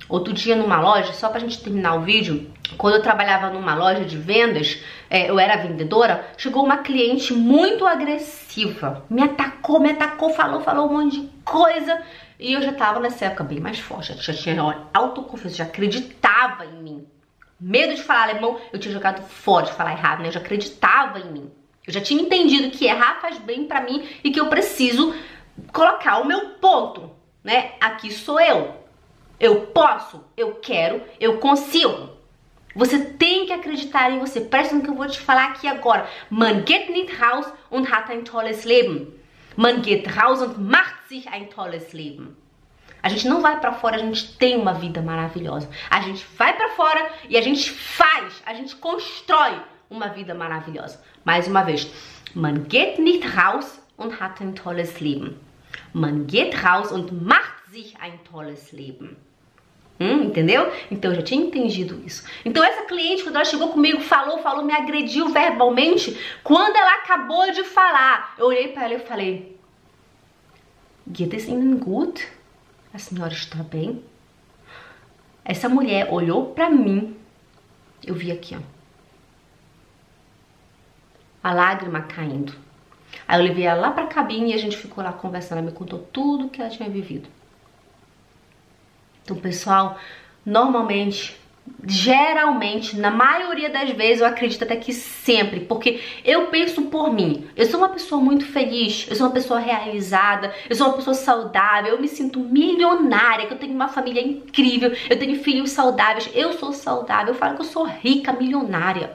Outro 0.08 0.32
dia 0.32 0.56
numa 0.56 0.80
loja, 0.80 1.12
só 1.12 1.28
pra 1.28 1.38
gente 1.38 1.62
terminar 1.62 1.94
o 1.94 2.00
vídeo, 2.00 2.50
quando 2.78 2.94
eu 2.94 3.02
trabalhava 3.02 3.50
numa 3.50 3.74
loja 3.74 4.04
de 4.04 4.16
vendas, 4.16 4.82
é, 5.10 5.28
eu 5.28 5.38
era 5.38 5.56
vendedora, 5.56 6.26
chegou 6.36 6.64
uma 6.64 6.78
cliente 6.78 7.34
muito 7.34 7.86
agressiva. 7.86 9.04
Me 9.10 9.22
atacou, 9.22 9.78
me 9.80 9.90
atacou, 9.90 10.30
falou, 10.30 10.62
falou 10.62 10.88
um 10.88 10.94
monte 10.94 11.20
de 11.20 11.28
coisa. 11.44 12.02
E 12.40 12.54
eu 12.54 12.62
já 12.62 12.72
tava 12.72 13.00
nessa 13.00 13.26
época 13.26 13.44
bem 13.44 13.60
mais 13.60 13.78
forte, 13.78 14.16
já 14.16 14.32
tinha 14.32 14.88
autoconfiança, 14.94 15.56
já 15.56 15.64
acreditava 15.64 16.64
em 16.64 16.82
mim. 16.82 17.06
Medo 17.60 17.94
de 17.94 18.02
falar 18.02 18.22
alemão, 18.30 18.58
eu 18.72 18.78
tinha 18.78 18.94
jogado 18.94 19.20
fora 19.22 19.66
de 19.66 19.72
falar 19.72 19.92
errado, 19.92 20.20
né? 20.20 20.28
Eu 20.28 20.32
já 20.32 20.40
acreditava 20.40 21.18
em 21.18 21.32
mim. 21.32 21.50
Eu 21.86 21.92
já 21.92 22.00
tinha 22.00 22.22
entendido 22.22 22.70
que 22.70 22.86
errar 22.86 23.20
faz 23.20 23.38
bem 23.38 23.64
para 23.64 23.80
mim 23.80 24.08
e 24.22 24.30
que 24.30 24.38
eu 24.38 24.46
preciso 24.46 25.14
colocar 25.72 26.18
o 26.18 26.26
meu 26.26 26.50
ponto, 26.60 27.10
né? 27.42 27.72
Aqui 27.80 28.12
sou 28.12 28.40
eu. 28.40 28.87
Eu 29.40 29.66
posso, 29.66 30.24
eu 30.36 30.54
quero, 30.56 31.02
eu 31.20 31.38
consigo. 31.38 32.10
Você 32.74 32.98
tem 32.98 33.46
que 33.46 33.52
acreditar 33.52 34.10
em 34.10 34.18
você. 34.18 34.40
Presta 34.40 34.74
no 34.74 34.82
que 34.82 34.90
eu 34.90 34.94
vou 34.94 35.06
te 35.08 35.20
falar 35.20 35.48
aqui 35.50 35.66
agora. 35.66 36.08
Man 36.30 36.64
geht 36.64 36.90
nicht 36.90 37.20
raus 37.20 37.46
und 37.70 37.90
hat 37.90 38.10
ein 38.10 38.24
tolles 38.24 38.64
Leben. 38.64 39.12
Man 39.56 39.82
geht 39.82 40.06
raus 40.16 40.40
und 40.40 40.58
macht 40.58 41.08
sich 41.08 41.28
ein 41.28 41.50
tolles 41.50 41.92
Leben. 41.92 42.36
A 43.02 43.08
gente 43.08 43.28
não 43.28 43.40
vai 43.40 43.58
para 43.60 43.72
fora, 43.72 43.96
a 43.96 43.98
gente 43.98 44.36
tem 44.36 44.56
uma 44.56 44.74
vida 44.74 45.00
maravilhosa. 45.00 45.68
A 45.88 46.00
gente 46.00 46.24
vai 46.36 46.56
para 46.56 46.70
fora 46.70 47.10
e 47.28 47.36
a 47.36 47.40
gente 47.40 47.70
faz, 47.70 48.42
a 48.44 48.54
gente 48.54 48.74
constrói 48.76 49.60
uma 49.88 50.08
vida 50.08 50.34
maravilhosa. 50.34 51.00
Mais 51.24 51.46
uma 51.46 51.62
vez, 51.62 51.88
man 52.34 52.66
geht 52.68 52.98
nicht 52.98 53.24
raus 53.36 53.80
und 53.96 54.20
hat 54.20 54.40
ein 54.40 54.54
tolles 54.54 55.00
Leben. 55.00 55.40
Man 55.92 56.26
geht 56.26 56.54
raus 56.64 56.90
und 56.92 57.22
macht 57.24 57.70
sich 57.70 57.96
ein 58.00 58.18
tolles 58.24 58.72
Leben. 58.72 59.16
Hum, 60.00 60.24
entendeu? 60.24 60.72
Então 60.90 61.10
eu 61.10 61.16
já 61.16 61.22
tinha 61.22 61.44
entendido 61.44 62.00
isso. 62.06 62.24
Então 62.44 62.62
essa 62.62 62.82
cliente, 62.82 63.24
quando 63.24 63.34
ela 63.34 63.44
chegou 63.44 63.70
comigo, 63.70 64.00
falou, 64.00 64.38
falou, 64.38 64.64
me 64.64 64.72
agrediu 64.72 65.28
verbalmente. 65.28 66.16
Quando 66.44 66.76
ela 66.76 66.94
acabou 66.94 67.50
de 67.50 67.64
falar, 67.64 68.34
eu 68.38 68.46
olhei 68.46 68.68
para 68.68 68.84
ela 68.84 68.94
e 68.94 68.98
falei: 69.00 69.58
Geht 71.06 71.34
es 71.34 71.48
Ihnen 71.48 71.78
gut? 71.78 72.28
A 72.94 72.98
senhora 72.98 73.32
está 73.32 73.62
bem? 73.62 74.04
Essa 75.44 75.68
mulher 75.68 76.12
olhou 76.12 76.52
para 76.52 76.70
mim. 76.70 77.16
Eu 78.06 78.14
vi 78.14 78.30
aqui, 78.30 78.54
ó. 78.54 78.60
A 81.42 81.54
lágrima 81.54 82.02
caindo. 82.02 82.54
Aí 83.26 83.40
eu 83.40 83.44
levei 83.44 83.64
ela 83.64 83.80
lá 83.80 83.90
pra 83.90 84.06
cabine 84.06 84.50
e 84.50 84.54
a 84.54 84.58
gente 84.58 84.76
ficou 84.76 85.02
lá 85.02 85.12
conversando. 85.12 85.58
Ela 85.58 85.70
me 85.70 85.72
contou 85.72 85.98
tudo 85.98 86.50
que 86.50 86.60
ela 86.60 86.70
tinha 86.70 86.88
vivido. 86.88 87.28
Então, 89.28 89.36
pessoal, 89.36 89.98
normalmente, 90.42 91.36
geralmente, 91.86 92.96
na 92.96 93.10
maioria 93.10 93.68
das 93.68 93.90
vezes, 93.90 94.22
eu 94.22 94.26
acredito 94.26 94.64
até 94.64 94.74
que 94.74 94.90
sempre, 94.90 95.60
porque 95.60 96.00
eu 96.24 96.46
penso 96.46 96.86
por 96.86 97.12
mim. 97.12 97.46
Eu 97.54 97.66
sou 97.66 97.78
uma 97.78 97.90
pessoa 97.90 98.22
muito 98.22 98.46
feliz, 98.46 99.06
eu 99.06 99.14
sou 99.14 99.26
uma 99.26 99.32
pessoa 99.34 99.60
realizada, 99.60 100.54
eu 100.66 100.74
sou 100.74 100.86
uma 100.86 100.96
pessoa 100.96 101.12
saudável, 101.12 101.92
eu 101.92 102.00
me 102.00 102.08
sinto 102.08 102.40
milionária, 102.40 103.46
que 103.46 103.52
eu 103.52 103.58
tenho 103.58 103.74
uma 103.74 103.88
família 103.88 104.22
incrível, 104.22 104.96
eu 105.10 105.18
tenho 105.18 105.42
filhos 105.44 105.72
saudáveis, 105.72 106.30
eu 106.32 106.54
sou 106.54 106.72
saudável, 106.72 107.34
eu 107.34 107.38
falo 107.38 107.56
que 107.56 107.60
eu 107.60 107.66
sou 107.66 107.84
rica, 107.84 108.32
milionária. 108.32 109.14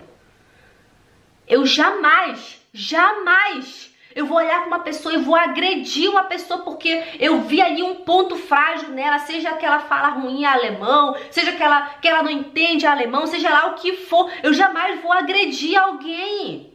Eu 1.47 1.65
jamais, 1.65 2.61
jamais 2.71 3.91
eu 4.15 4.25
vou 4.25 4.37
olhar 4.37 4.59
para 4.59 4.67
uma 4.67 4.79
pessoa 4.79 5.13
e 5.13 5.17
vou 5.17 5.35
agredir 5.35 6.09
uma 6.09 6.23
pessoa 6.23 6.61
porque 6.61 7.03
eu 7.19 7.41
vi 7.41 7.61
ali 7.61 7.81
um 7.81 7.95
ponto 7.95 8.35
frágil 8.35 8.89
nela, 8.89 9.19
seja 9.19 9.53
que 9.53 9.65
ela 9.65 9.79
fala 9.79 10.09
ruim 10.09 10.45
alemão, 10.45 11.15
seja 11.31 11.51
que 11.53 11.63
ela, 11.63 11.89
que 12.01 12.07
ela 12.07 12.23
não 12.23 12.31
entende 12.31 12.85
alemão, 12.85 13.25
seja 13.25 13.49
lá 13.49 13.67
o 13.67 13.75
que 13.75 13.97
for. 13.97 14.31
Eu 14.41 14.53
jamais 14.53 15.01
vou 15.01 15.11
agredir 15.11 15.77
alguém. 15.79 16.71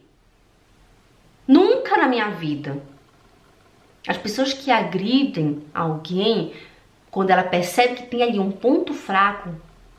Nunca 1.47 1.97
na 1.97 2.07
minha 2.07 2.29
vida. 2.29 2.81
As 4.07 4.17
pessoas 4.17 4.53
que 4.53 4.71
agridem 4.71 5.63
alguém, 5.73 6.53
quando 7.11 7.29
ela 7.29 7.43
percebe 7.43 7.95
que 7.95 8.07
tem 8.07 8.23
ali 8.23 8.39
um 8.39 8.51
ponto 8.51 8.93
fraco, 8.93 9.49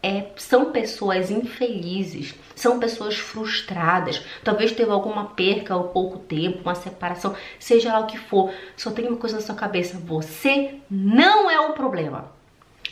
é, 0.02 0.26
são 0.36 0.72
pessoas 0.72 1.30
infelizes, 1.30 2.34
são 2.54 2.78
pessoas 2.78 3.16
frustradas, 3.18 4.22
talvez 4.42 4.72
teve 4.72 4.90
alguma 4.90 5.26
perca 5.26 5.74
há 5.74 5.82
pouco 5.82 6.18
tempo, 6.18 6.62
uma 6.62 6.74
separação, 6.74 7.34
seja 7.58 7.92
lá 7.92 8.00
o 8.00 8.06
que 8.06 8.18
for, 8.18 8.52
só 8.76 8.90
tem 8.90 9.06
uma 9.06 9.16
coisa 9.16 9.36
na 9.36 9.42
sua 9.42 9.54
cabeça, 9.54 9.98
você 9.98 10.76
não 10.90 11.50
é 11.50 11.60
o 11.60 11.72
problema. 11.72 12.32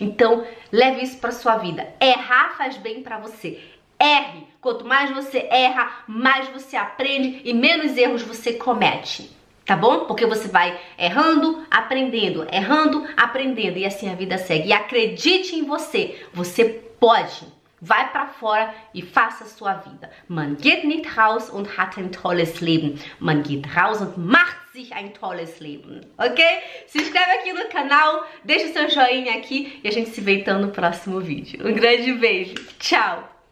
Então, 0.01 0.45
leve 0.71 1.03
isso 1.03 1.19
para 1.19 1.33
sua 1.33 1.57
vida. 1.57 1.89
Errar 2.01 2.55
faz 2.57 2.77
bem 2.77 3.03
para 3.03 3.19
você. 3.19 3.59
Erre. 3.99 4.47
Quanto 4.61 4.85
mais 4.85 5.11
você 5.11 5.49
erra, 5.51 6.05
mais 6.07 6.47
você 6.49 6.77
aprende 6.77 7.43
e 7.45 7.53
menos 7.53 7.97
erros 7.97 8.23
você 8.23 8.53
comete 8.53 9.37
tá 9.69 9.77
bom? 9.77 10.07
Porque 10.07 10.25
você 10.25 10.49
vai 10.49 10.81
errando, 10.99 11.63
aprendendo, 11.71 12.47
errando, 12.51 13.07
aprendendo 13.15 13.77
e 13.77 13.85
assim 13.85 14.11
a 14.11 14.15
vida 14.15 14.39
segue. 14.39 14.69
E 14.69 14.73
acredite 14.73 15.55
em 15.55 15.67
você, 15.67 16.19
você 16.33 16.88
pode. 16.99 17.47
Vai 17.81 18.11
para 18.11 18.27
fora 18.27 18.75
e 18.93 19.03
faça 19.03 19.45
sua 19.45 19.75
vida. 19.75 20.11
Man 20.29 20.57
geht 20.57 20.85
nicht 20.85 21.17
raus 21.17 21.49
und 21.49 21.79
hat 21.79 21.97
ein 21.97 22.11
tolles 22.11 22.61
Leben. 22.61 23.01
Man 23.21 23.43
geht 23.45 23.67
raus 23.77 24.01
und 24.01 24.19
macht 24.19 24.73
sich 24.73 24.93
ein 24.93 25.13
tolles 25.15 25.61
Leben, 25.61 26.05
ok? 26.19 26.41
Se 26.87 26.99
inscreve 26.99 27.31
aqui 27.39 27.53
no 27.53 27.69
canal, 27.69 28.27
deixa 28.45 28.73
seu 28.73 28.89
joinha 28.89 29.35
aqui 29.35 29.81
e 29.83 29.89
a 29.89 29.93
gente 29.93 30.11
se 30.11 30.21
vê 30.21 30.41
então 30.41 30.59
no 30.61 30.71
próximo 30.71 31.21
vídeo. 31.21 31.67
Um 31.67 31.73
grande 31.73 32.13
beijo, 32.13 32.55
tchau! 32.79 33.38